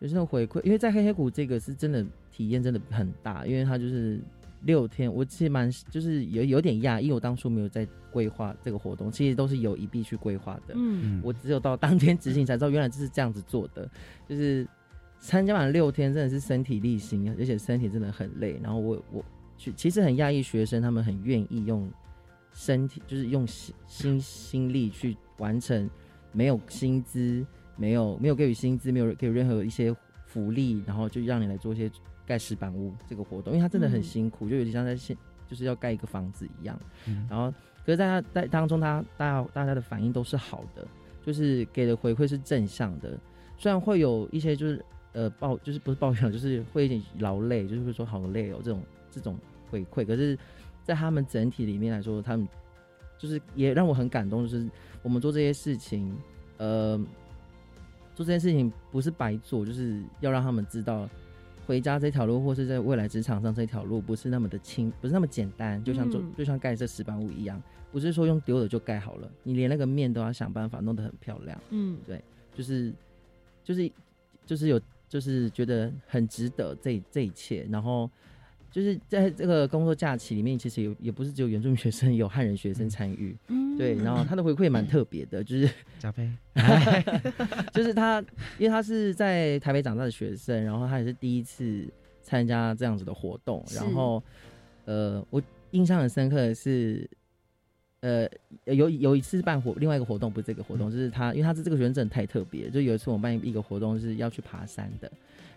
[0.00, 4.20] 学生的回馈，因为在黑黑谷这个是真的体验真的很大，因为它就是
[4.62, 10.74] 六天，我其实蛮就是有有点讶异，我当初没有在规划这个活动，其实都是有一必去规划的。
[10.76, 13.90] 嗯，我只有到当天执行才知道，原来就是这样子做的。
[14.28, 14.64] 就是
[15.18, 18.56] 参加完六天，真的是身体力行，而且身体真的很累。
[18.62, 19.24] 然后我我
[19.58, 21.90] 去，其实很讶异，学生他们很愿意用
[22.52, 25.90] 身体，就是用心心心力去完成，
[26.32, 27.44] 没有薪资。
[27.80, 29.94] 没有没有给予薪资，没有给予任何一些
[30.26, 31.88] 福利，然后就让你来做一些
[32.26, 36.76] 盖石板屋这个活动，因为他真的很辛苦，就有点像在现就是要盖一个房子一样。
[37.30, 37.54] 然后，
[37.86, 40.84] 可是大家在当中，他大家大家的反应都是好的，
[41.24, 43.16] 就是给的回馈是正向的。
[43.56, 48.82] 虽然会有一些就是呃抱，就是不是抱怨，就是会有点劳累，就是会说好累哦这种
[49.18, 49.38] 这种
[49.70, 50.06] 回馈。
[50.06, 50.38] 可是，
[50.84, 52.48] 在他们整体里面来说，他们
[53.18, 54.66] 就是也让我很感动，就是
[55.02, 56.16] 我们做这些事情，
[56.56, 56.98] 呃。
[58.14, 61.08] 做这件事情不是白做，就是要让他们知道，
[61.64, 65.80] 回家这条路或是在未来职场上这条路不是那么的轻，不是那么简单。
[65.84, 67.62] 就像做，就像盖这石板屋一样，
[67.92, 71.56] 不是说用丢的就盖好了，你连那个面都要想办法弄得很漂亮。
[71.70, 72.20] 嗯，对，
[72.56, 72.92] 就是
[73.62, 73.92] 就是
[74.44, 78.10] 就是有就是觉得很值得这这一切，然后。
[78.70, 83.36] 就是在这个工作假期里面，其实也也不是只有原住民学生，有汉人学生参与。
[83.48, 86.30] 嗯，对，然后他的回馈也蛮特别的，就是加菲，
[87.72, 88.20] 就是他，
[88.58, 91.86] 因为他是在台北长大的学生，然后他也是第一次
[92.22, 94.22] 参加这样子的活动，然后，
[94.84, 97.08] 呃，我印象很深刻的是，
[98.00, 98.28] 呃，
[98.64, 105.10] 有有一次办活另外一个活动，不是这个活动，就是他，因为他是这个学生真的太特别，就有一次我们办一个活动是要去爬山的。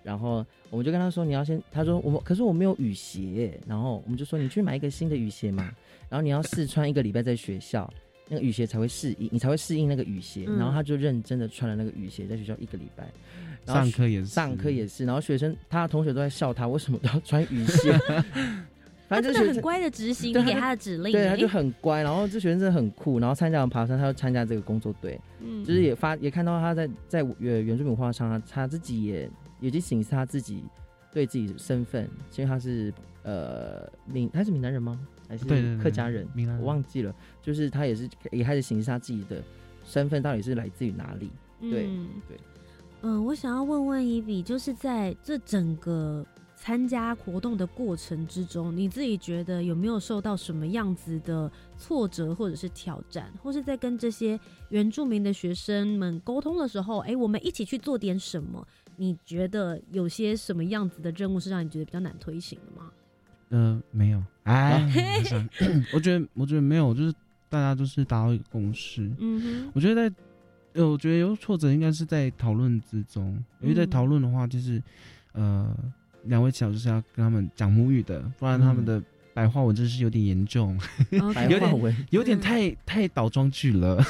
[0.04, 5.70] 然后我们就跟他说：“你要先。”他说：“我们可是我没有雨鞋。”然后我们就说：“你去买一个新的雨鞋嘛。
[6.10, 7.88] ”然后你要试穿一个礼拜在学校，
[8.28, 10.46] 那个雨鞋才会适应，你才会适应那个雨鞋。
[10.46, 13.08] 然后他就认真的穿了那个雨鞋在学校一个礼拜。
[13.66, 15.06] 上课也是，上课也是。
[15.06, 17.98] 然后学生他的同学都在笑他为什么都要穿雨鞋。
[19.08, 21.12] 反正就是很乖的执行你给他的指令。
[21.12, 22.02] 对，他就很乖。
[22.02, 23.20] 然后这学生真的很酷。
[23.20, 25.20] 然后参加完爬山，他就参加这个工作队。
[25.42, 29.30] 嗯，就是也发也看到他在在原原住民画上，他自己也。
[29.62, 30.66] 有些形式他自己
[31.14, 32.04] 对自己的身份，
[32.36, 32.94] 因为他是
[33.24, 35.00] 呃闽，他是闽南人吗？
[35.30, 35.46] 还是
[35.82, 36.28] 客家人？
[36.60, 37.16] 我忘记了。
[37.42, 39.42] 就是他也是也开始形式他自己的
[39.86, 41.32] 身份到底是来自于哪里？
[41.62, 41.88] 对
[42.28, 42.38] 对。
[43.04, 54.40] 嗯，我想要问问伊比，就是在这整个参加活动的过程之中，你自己觉得有没有受到什么样子的挫折或者是挑战，或是在跟这些
[54.70, 58.68] 原住民的学生们沟通的时候，哎，我们一起去做点什么？
[59.02, 62.92] 你觉得有些什么样子的任务是让你觉得比较难推行的吗？
[63.50, 64.88] 呃，没有，哎，
[65.92, 67.12] 我觉得我觉得没有，就是
[67.50, 69.10] 大家都是达到一个共识。
[69.18, 70.16] 嗯哼，我觉得在，
[70.74, 74.80] 呃，我觉得有挫折应该是在讨论之中，因为在讨论的话，就是
[75.32, 75.76] 呃，
[76.26, 79.02] 两位小就是要跟他们讲母语的，不然他们的。
[79.34, 80.78] 白话文真是有点严重，
[81.34, 84.02] 白话文有点太太倒装句了。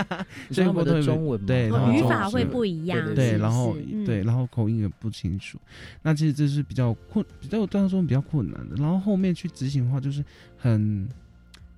[0.52, 3.74] 所以我的中文对语法会不一样，对，然后
[4.04, 5.58] 对，然后口音也不清楚。
[6.02, 8.76] 那其实这是比较困，比较当中比较困难的。
[8.76, 10.22] 然后后面去执行的话，就是
[10.58, 11.08] 很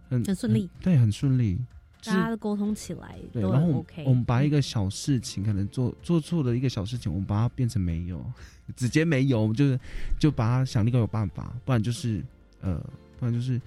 [0.09, 1.57] 很很顺利，对，很顺利，
[2.05, 4.05] 大家都沟通起来对，然后 OK。
[4.07, 8.20] 我们把一个小事情可能做做错的一个小事情，我们把它变成没有，
[8.74, 9.78] 直接没有，我们就是
[10.18, 12.24] 就把它想另外有办法，不然就是。
[12.62, 12.80] 呃，
[13.18, 13.61] 不然就是，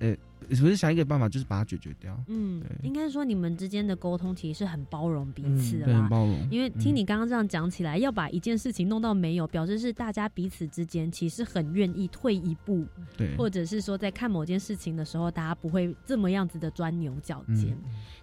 [0.00, 0.16] 呃。
[0.48, 2.16] 不是想一个办法，就是把它解决掉。
[2.28, 6.08] 嗯，应该说你们之间的沟通其实是很包容彼此的很。
[6.08, 6.48] 包容。
[6.50, 12.84] 因为听你刚刚这样讲起来，要把一件事情弄到没有，表示是大家彼此之间其实很愿意退一步。
[13.16, 13.36] 对。
[13.36, 17.76] 或者是说，在看某件事情的时候，大家不会这么样子的钻牛角尖。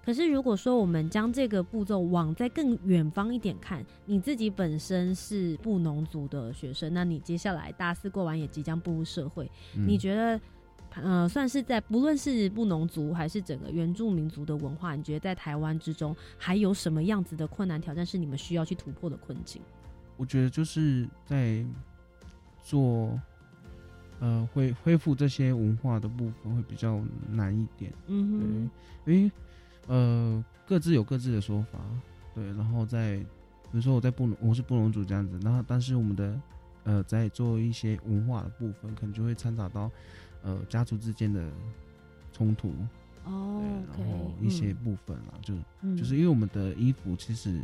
[0.05, 10.39] 可是如果说我们将这个步骤往在更远方一点看，你自己本身是布农族的学生，那你接下来大四过完也即将步入社会，你觉得？
[11.01, 19.61] 呃，算是在不论是布农族还是整个原住民族的文化，你觉得在台湾之中还有什么样子的困难挑战是你们需要去突破的困境？
[20.15, 21.65] 我觉得就是在
[22.61, 23.19] 做
[24.19, 27.91] 呃恢恢复这些文化的部分会比较难一点。
[28.07, 28.69] 嗯哼，
[29.03, 29.31] 对，因为
[29.87, 31.79] 呃各自有各自的说法，
[32.35, 33.25] 对，然后在比
[33.71, 36.39] 如说我在布农，我是布农族这样子，然后但是我们的
[36.83, 39.89] 呃在做一些文化的部分，可能就会掺杂到
[40.43, 41.51] 呃家族之间的
[42.31, 42.71] 冲突。
[43.25, 43.63] 哦，
[43.97, 47.61] 然后一些部分啦，就嗯就是因为我们的衣服其实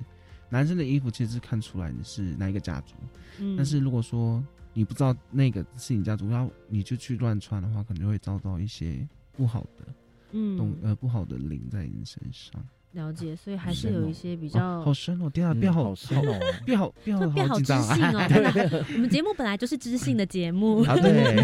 [0.49, 2.95] 男生的衣服其实是看出来你是哪一个家族，
[3.39, 4.41] 嗯但是如果说
[4.73, 9.85] 你不知道那个是你家族，然后你就去乱穿的话，可能就会遭到一些不好的
[10.31, 12.65] 嗯动呃不好的灵在你身上。
[12.93, 18.83] 了解，所以还是有一些比哦较好深哦，天啊，嗯变好好深哦 变好变好变好知性哦。
[18.95, 20.83] 我们节目本来就是知性的节目。
[20.89, 21.35] 好对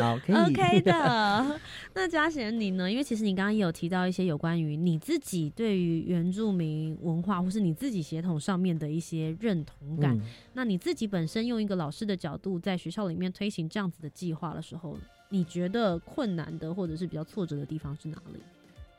[0.00, 1.60] 好可以 OK 的。
[1.94, 2.90] 那嘉贤你呢？
[2.90, 10.16] 因为其实你刚刚也有提到一些有关于你自己对于原住民文化，或是你自己血统上面的一些认同感。
[10.16, 10.22] 嗯
[10.54, 18.40] 那你自己本身用一个老师的角度，在学校里面推行这样子的计划的时候，你觉得困难的或者是比较挫折的地方是哪里？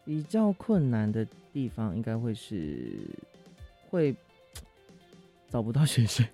[0.09, 2.89] 比较困难的地方应该会是
[3.91, 4.15] 会
[5.51, 6.25] 找不到学生。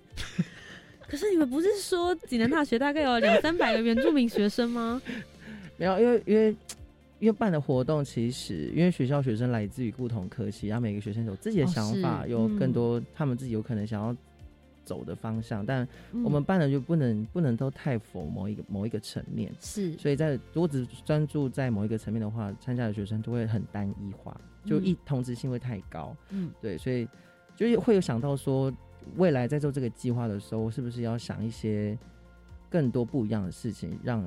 [1.06, 5.02] 可是你们不是说济南大学大概有两三百个原住民学生吗？
[5.76, 6.56] 没有，因为因为
[7.18, 14.16] 因为办的活动，其实因为学校学生来自于不同科系，然后每个学生有自己的哦想法，是有更嗯多他们自己有可能想要
[14.86, 19.52] 走的方向，但嗯我们办的就不能不能都太否某一个某一个层面。
[19.60, 26.16] 是，所以在如果只专注在某一个层面的话，参加的学生都会很单一化，就一嗯同质性会太高。
[26.30, 27.06] 嗯，对，所以
[27.56, 28.72] 就是会有想到说，
[29.16, 31.98] 未来在做这个计划的时候，是不是要想一些
[32.70, 34.26] 更多不一样的事情，让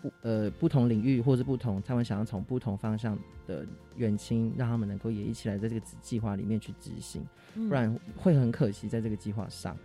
[0.00, 9.76] 不呃不同领域或是不同他们想要从不同方向的远亲，让他们能够也一起来在这个计划里面去执行，嗯不然会很可惜在这个计划上。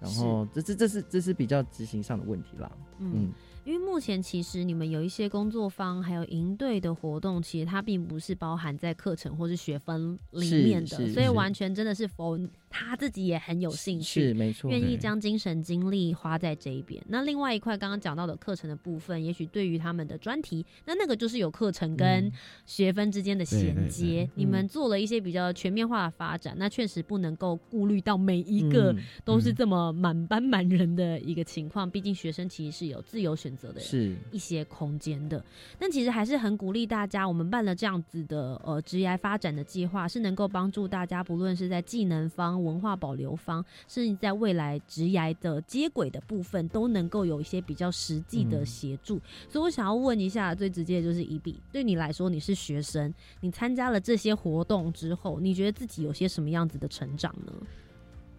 [0.00, 2.72] 然后这这这是这是比较执行上的问题啦。
[3.00, 3.32] 嗯嗯，
[3.66, 12.38] 因为目前其实你们有一些工作方还有营队的活动，其实它并不是包含在课程或是学分里面的，所以完全真的是否
[12.70, 14.70] 他自己也很有兴趣，是没错。
[14.70, 17.02] 愿意将精神精力花在这一边。
[17.08, 22.32] 那另外一块刚刚讲到的课程的部分，也许对于他们的专题，那那个就是有课程跟嗯
[22.64, 24.24] 学分之间的衔对对接。
[24.24, 24.30] 对。
[24.36, 24.68] 你们嗯。
[24.70, 34.14] 做了一些比较全面化的发展，那确实不能够顾虑到每一个嗯都是这么满班满人的一个情况，毕竟学生其实是有自由选择的，是。
[34.30, 35.44] 一些空间的。
[35.76, 49.20] 但其实还是很鼓励大家，我们办了这样子的呃职业发展的计划，是能够帮助大家，不论是在技能方、文化保留方，甚至在未来职涯的接轨的部分，都能够有一些比较实际的嗯协助。
[49.48, 57.52] 所以我想要问一下，最直接的就是一比，对你来说，你是学生，你参加了这些活动之后，你觉得自己有些什么样子的成长呢？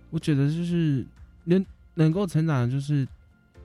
[0.10, 1.06] 我觉得就是
[1.46, 3.08] 能能够成长的就是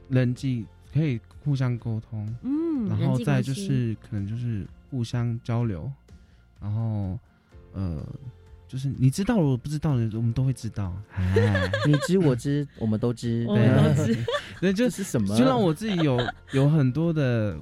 [0.09, 5.91] 人际可以互相沟通，嗯然后再就是可能就是互相交流，
[6.61, 7.19] 然后
[7.73, 8.01] 呃，
[8.69, 10.95] 就是你知道了我不知道的，我们都会知道。
[11.13, 14.17] 哎，你知我知，我们都知， 我们都知
[14.61, 15.37] 对，就这是什么？
[15.37, 16.19] 就让我自己有
[16.53, 17.57] 有很多的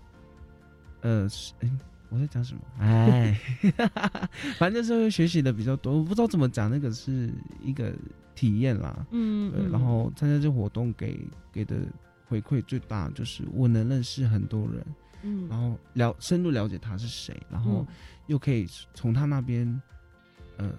[1.03, 1.71] 呃，是哎
[2.09, 2.61] 我在讲什么？
[2.79, 3.39] 哎，
[4.57, 7.31] 反正就是会学习的比较多，我不知道怎么讲，那个是
[7.63, 7.93] 一个
[8.35, 9.05] 体验啦。
[9.11, 11.21] 嗯嗯然后参加这活动给
[11.53, 11.77] 给的
[12.29, 14.87] 回馈最大就是我能认识很多人，
[15.23, 17.95] 嗯然后了深入了解他是谁，然后嗯
[18.29, 19.83] 又可以从他那边
[20.57, 20.71] 呃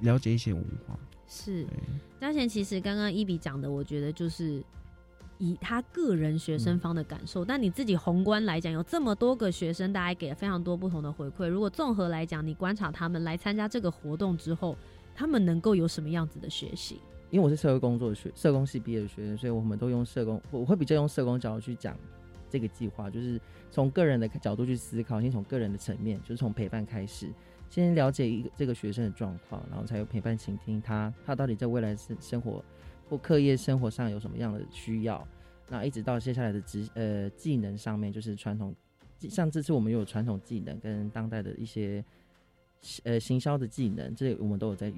[0.00, 0.98] 了解一些文化。
[1.26, 1.66] 是，
[2.20, 4.62] 嘉贤其实刚刚一比讲的，我觉得就是
[5.36, 11.46] 以他个人学生方的感受，但你自己宏观来讲，有这么多个学生，大家给了非常多不同的回馈。
[11.46, 14.76] 如果综合来讲，你观察他们来参加这个活动之后，
[15.14, 16.98] 他们能够有什么样子的学习？
[17.30, 21.94] 因为我是社会工作学社工系毕业的学生，所以我们都用社工，我会比较用社工角度去讲
[22.48, 23.38] 这个计划，就是
[23.70, 27.30] 从个人的角度去思考，先从个人的层面，就是从陪伴开始，
[27.70, 32.64] 先了解一个这个学生的状况，然后才有陪伴倾听他，他到底在未来生生活
[33.08, 35.26] 或课业生活上有什么样的需要，
[35.68, 38.74] 那一直到接下来的职呃技能上面，就是传统，
[39.20, 42.04] 像这次我们有传统技能跟当代的一些
[43.04, 44.92] 呃行销的技能，这我们都有在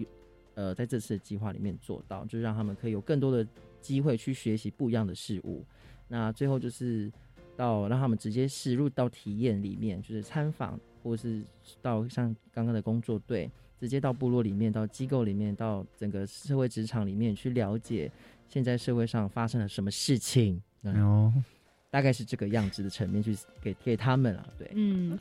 [0.54, 3.46] 呃，在这次的计划里面做到，就是让他们可以有更多的
[3.80, 5.64] 机会去学习不一样的事物。
[6.08, 7.10] 那最后就是
[7.56, 11.42] 到让他们直接驶入到体验里面，就是参访，或是
[11.82, 18.11] 到像刚刚的工作队，直接到部落里面、到机构里面、到整个社会职场里面去了解
[18.48, 20.61] 现在社会上发生了什么事情。
[20.82, 21.32] 哦，
[21.90, 25.18] 大概是这个样子的层面去给给他们啊，对，嗯，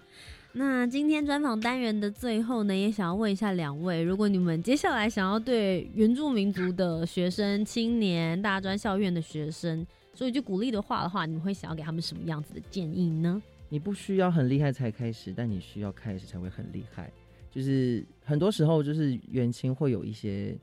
[0.53, 13.41] 那今天专访单元的最后呢，也想要问一下两位，如果你们接下来想要对原住民族的学生、青年、大专校院的学生说一句鼓励的话的话，你们会想要给他们什么样子的建议呢？
[13.69, 17.11] 你不需要很厉害才开始，但你需要开始才会很厉害。
[17.51, 20.57] 就是很多时候，就是远亲会有一些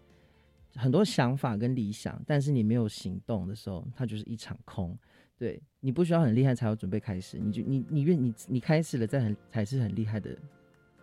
[0.74, 4.96] 很多想法跟理想，但是你没有行动的时候，它就是一场空。
[5.38, 10.36] 对你不需要很厉害才有准备开始，你就你你愿你你开始了，再很才是很厉害的。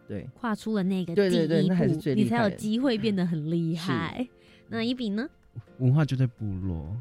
[0.08, 4.28] 对，跨出了那个对对对第一那还是步最厉害你才有机会变得很 厉害。
[4.70, 5.30] 那一比呢？
[5.78, 6.98] 文化就在部落，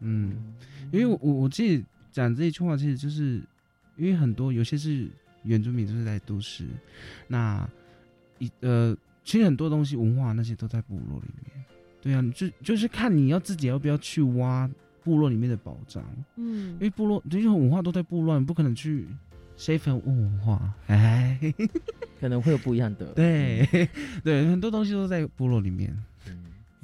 [0.00, 0.54] 嗯，
[0.92, 3.42] 因为我我自己讲这一句话，其实就是
[3.98, 5.06] 因为很多有些是
[5.42, 6.64] 原住民，就是在都市，
[7.26, 7.68] 那
[8.38, 11.64] 一呃，其实很多东西文化那些都在部落里面。
[12.00, 14.70] 对啊，就就是看你要自己要不要去挖
[15.02, 16.04] 部落里面的宝藏，
[16.36, 19.06] 嗯因为部落这些文化都在部落，你不可能去
[19.56, 21.38] 谁粉问文化，哎，
[22.20, 23.06] 可能会有不一样的。
[23.14, 23.66] 对
[24.22, 25.92] 对，很多东西都在部落里面。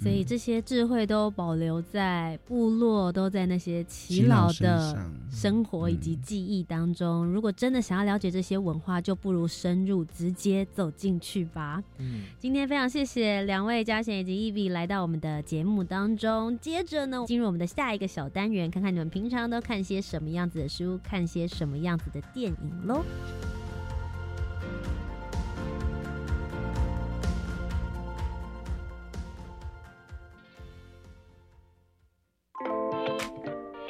[0.02, 4.98] 所以这些智慧都保留在部落，都在那些耆耆老老的
[5.30, 7.24] 生活以及记忆当中。
[7.24, 11.82] 如果真的想要了解这些文化，就不如深入，直接走进去吧。
[11.98, 16.58] 嗯，今天非常谢谢两位嘉贤以及伊比来到我们的节目当中。
[16.58, 23.02] 接着呢，进入我们的下一个小单元，看看你们平常都看些什么样子的书，看些什么样子的电影喽。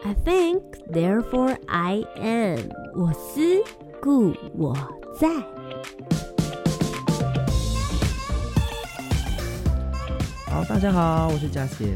[0.07, 0.61] I think,
[0.93, 2.69] therefore I am。
[2.95, 3.41] 我思
[4.03, 4.77] 故我
[5.19, 5.29] 在。
[10.51, 11.89] 好，大家好，我是嘉贤。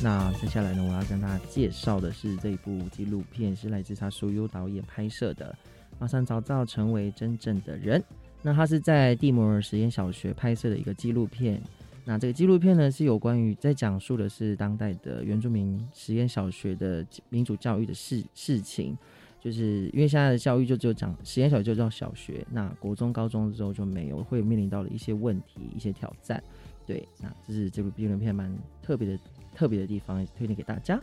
[0.00, 5.46] 那接下来呢，我要跟大家介绍的是这一部纪录片，是来自他苏优导演拍摄的
[5.98, 8.00] 《马上早早成为真正的人》。
[8.40, 11.60] 那他是在蒂摩尔实验小学拍摄的一个纪录片。
[12.08, 18.96] 那这个纪录片呢，是有关于在讲述的是当代的原住民实验小学的民主教育的事事情。
[19.38, 26.42] 就是因为现在的教育就只有讲实验小学就叫小学，那国中、高中之后就没有，会面临到了一些问题、一些挑战。
[26.86, 28.50] 对，那这是这部纪录片蛮
[28.82, 29.18] 特别的、
[29.54, 30.98] 特别的地方，推荐给大家。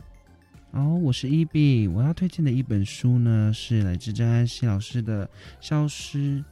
[0.72, 5.24] 哦，我是 E B，我要推荐的一本书呢是来自张安熙老师的
[5.60, 6.44] 《消失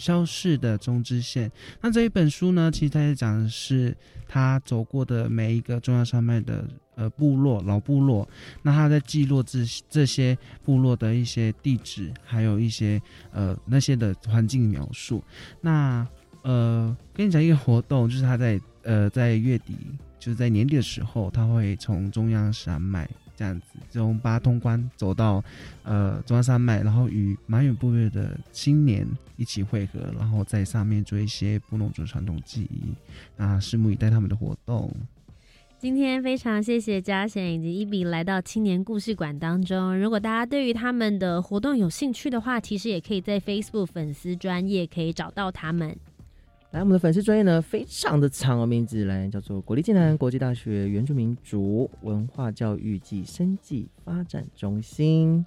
[0.00, 1.48] 消逝的中支线》。
[1.82, 3.94] 那这一本书呢，其实它在讲的是
[4.26, 8.26] 他走过的每一个中央山脉的呃部落老部落，
[8.62, 9.58] 那他在记录这
[9.90, 15.22] 这些部落的一些地址，还有一些呃那些的环境描述。
[15.60, 16.06] 那
[16.42, 19.76] 呃，跟你讲一个活动，就是他在呃在月底，
[20.18, 23.06] 就是在年底的时候，他会从中央山脉
[23.40, 25.42] 这样子，从八通关走到
[25.82, 32.92] 呃中央山脉，然后与马远部落的青年一起汇合，然后在上面做一些部落族传统技艺，
[33.38, 34.94] 那拭目以待他们的活动。
[35.78, 39.98] 今天非常谢谢嘉贤以及一比来到青年故事馆当中。
[39.98, 45.96] 如果大家对于他们的活动有兴趣的话，其实也可以在 Facebook 粉丝专业可以找到他们。
[46.72, 55.44] 来，我们的粉丝专业呢，非常的长哦，名字来叫做国立暨南国际大学原住民族文化教育暨生计发展中心，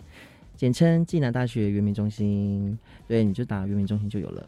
[0.53, 2.77] 简称暨南大学原民中心。
[3.07, 4.45] 对，你就打原民中心就有了。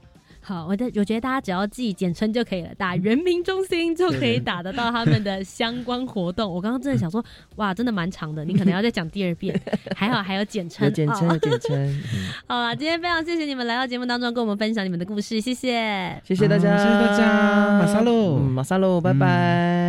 [0.47, 6.53] 好，我的我觉得大家只要记简称就可以了，打人民中心就可以打得到他们的相关活动。
[6.53, 7.25] 我刚刚真的想说，
[7.55, 9.59] 哇，真的蛮长的，你可能要再讲第二遍。
[9.97, 11.75] 还好还有简称，有简称，简称。
[11.75, 12.03] 嗯
[12.45, 19.25] 好了，今天非常谢谢你们来到节目当中，跟我们分享你们的故事，谢谢，谢谢大家，好谢谢大家马萨路嗯马萨路，拜拜。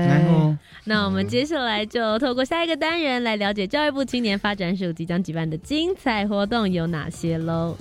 [0.07, 7.77] 来哦，那我们接下来就透过下一个单元来了解教育部青年发展署即将举办的精彩活动有哪些喽。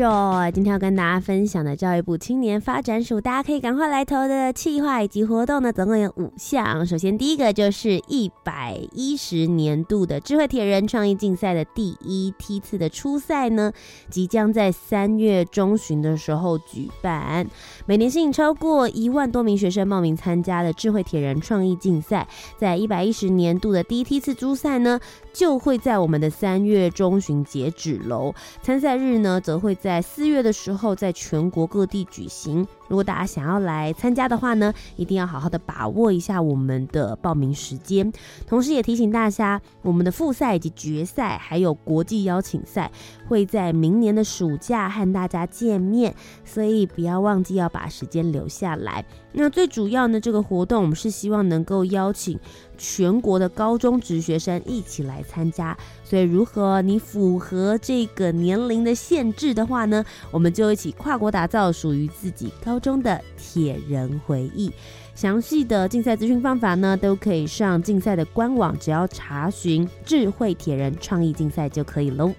[0.00, 6.86] 今天要跟大家分享的教育部青年发展署，大家可以赶快来投的企划以及活动呢，总共有五项。
[6.86, 13.70] 首先第一个就是一百一十年度的智慧铁人创意竞赛的第一梯次的初赛呢，
[14.08, 17.46] 即将在三月中旬的时候举办。
[17.84, 22.26] 每年吸引超过一万多名学生报名参加的智慧铁人创意竞赛，
[22.56, 24.98] 在一百一十年度的第一梯次初赛呢，
[25.32, 28.34] 就会在我们的三月中旬截止喽。
[28.62, 32.66] 参赛日呢，则会在四月的时候在全国各地举行。
[32.88, 38.12] 如果大家想要来参加的话呢，一定要好好的把握一下我们的报名时间。
[38.46, 42.90] 同时也提醒大家，我们的复赛以及决赛，还有国际邀请赛，
[43.28, 46.14] 会在明年的暑假和大家见面，
[46.44, 49.04] 所以不要忘记要把时间留下来。
[49.32, 52.36] 那最主要呢，这个活动我们是希望能够邀请
[52.82, 55.76] 全国的高中职学生一起来参加。
[56.02, 64.72] 所以，如何你符合这个年龄的限制的话呢，我们就一起跨国打造属于自己高中的铁人回忆。
[65.14, 72.32] 详细的竞赛资讯方法呢，都可以上竞赛的官网，只要查询“智慧铁人创意竞赛”就可以喽。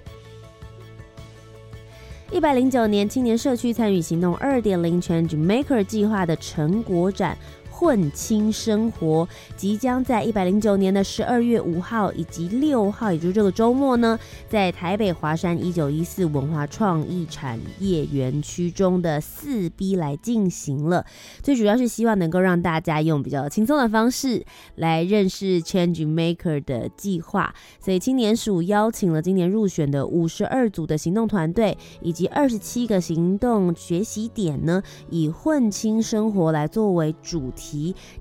[2.31, 7.37] 一百零九年青年社区参与行动二点零 Change Maker 计划的成果展。
[7.81, 9.27] 混青生活
[9.57, 21.03] 即将在一百零九年的十二月五号以及六号，也就是这个周末呢，在台北华山一九一四文化创意产业园区中的四 B 来进行了。
[21.41, 27.51] 最主要是希望能够让大家用比较轻松的方式来认识 Change Maker 的计划。
[27.79, 37.70] 所以青年署邀请了今年入选的五十二组的行动团队以及二十七个行动学习点呢，以混青生活来作为主题。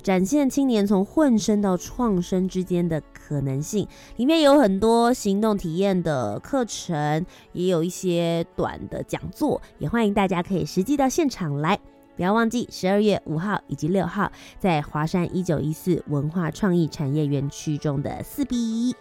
[0.03, 3.87] 展现青年从混生到创生之间的可能性，
[4.17, 11.79] 里面有很多行动体验的课程，也有一些短的讲座，也欢迎大家可以实际到现场来。
[12.17, 18.95] 不要忘记十二月五号以及六号，在华山一九一四文化创意产业园区中的四 B 一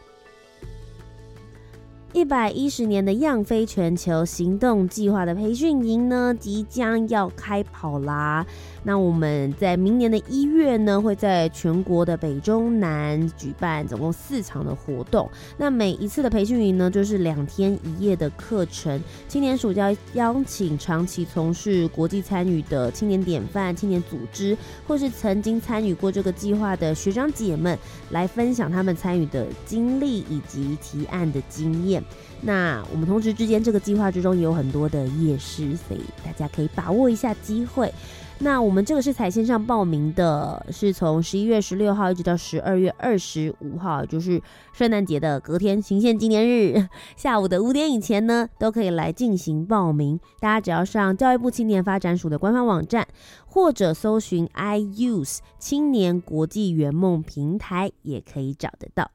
[2.12, 8.43] 一百一十年的样飞全球行动计划的培训营呢，即将要开跑啦。
[8.84, 15.30] 那我们在明年的一月呢，会在全国的北中南举办总共四场的活动。
[15.55, 18.99] 那每一次的培训营呢，就是两天一夜的课程。
[19.28, 24.57] 青年暑假邀请长期从事国际参与的青年典范、青年组织，
[24.88, 27.78] 或是曾经参与过这个计划的学长姐们，
[28.10, 31.99] 来分享他们参与的经历以及提案的经验。
[32.41, 37.93] 那我们同时之间，这个计划之中也有很多的夜市，所以大家可以把握一下机会。
[38.41, 44.41] 那我们这个是在线上报名的，是从十一月十六号一直到十二月二十五号，就是
[44.72, 46.88] 圣诞节的隔天，行宪纪念日
[47.18, 50.18] 下午的五点以前呢，都可以来进行报名。
[50.39, 53.06] 大家只要上教育部青年发展署的官方网站，
[53.45, 59.12] 或者搜寻 iUse 青年国际圆梦平台，也可以找得到。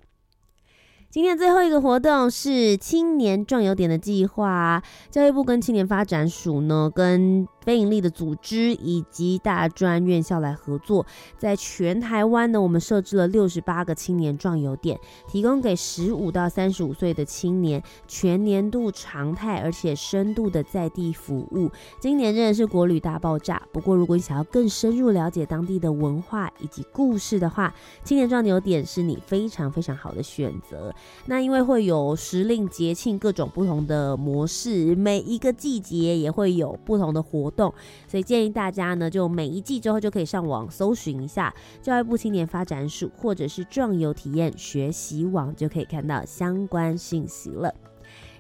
[1.15, 11.07] 今天最后一个活动是青年壮游点的计划，教育部跟青年发展署呢，跟非营利的组织以及大专院校来合作，
[11.39, 14.99] 在全台湾呢，我们设置了六十八个青年壮游点，
[15.29, 21.71] 提供给十五到三十五岁的青年全年度常态而且深度的在地服务。
[22.01, 30.93] 今年真的是国旅大爆炸，不过如果你想要更深入了解当地的文化以及故事的话，青年壮游点是你非常非常好的选择。
[31.27, 37.73] 那因为会有时令节庆各种不同的模式，每一个季节也会有不同的活动，
[38.07, 47.75] 所以建议大家呢，就每一季之后就可以上网搜寻一下教育部青年发展署或者是壮游体验学习网，就可以看到相关信息了。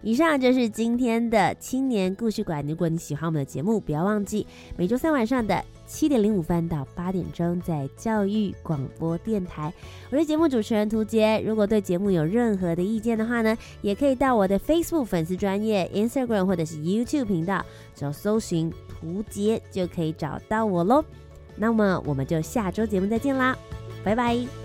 [0.02, 2.62] 以上就是今天的青年故事馆。
[2.66, 4.46] 如果你喜欢我们的节目，不要忘记
[4.76, 5.64] 每周三晚上的。
[5.86, 9.72] 七点零五分到八点钟，在教育广播电台，
[10.10, 11.42] 我是节目主持人涂杰。
[11.44, 17.64] 如果对节目有任何的意见的话呢，也可以到我的 Facebook 粉丝专业、Instagram 或者是 YouTube 频道，
[17.94, 21.04] 只要搜寻涂杰就可以找到我喽。
[21.56, 23.56] 那么我们就下周节目再见啦，
[24.02, 24.63] 拜拜。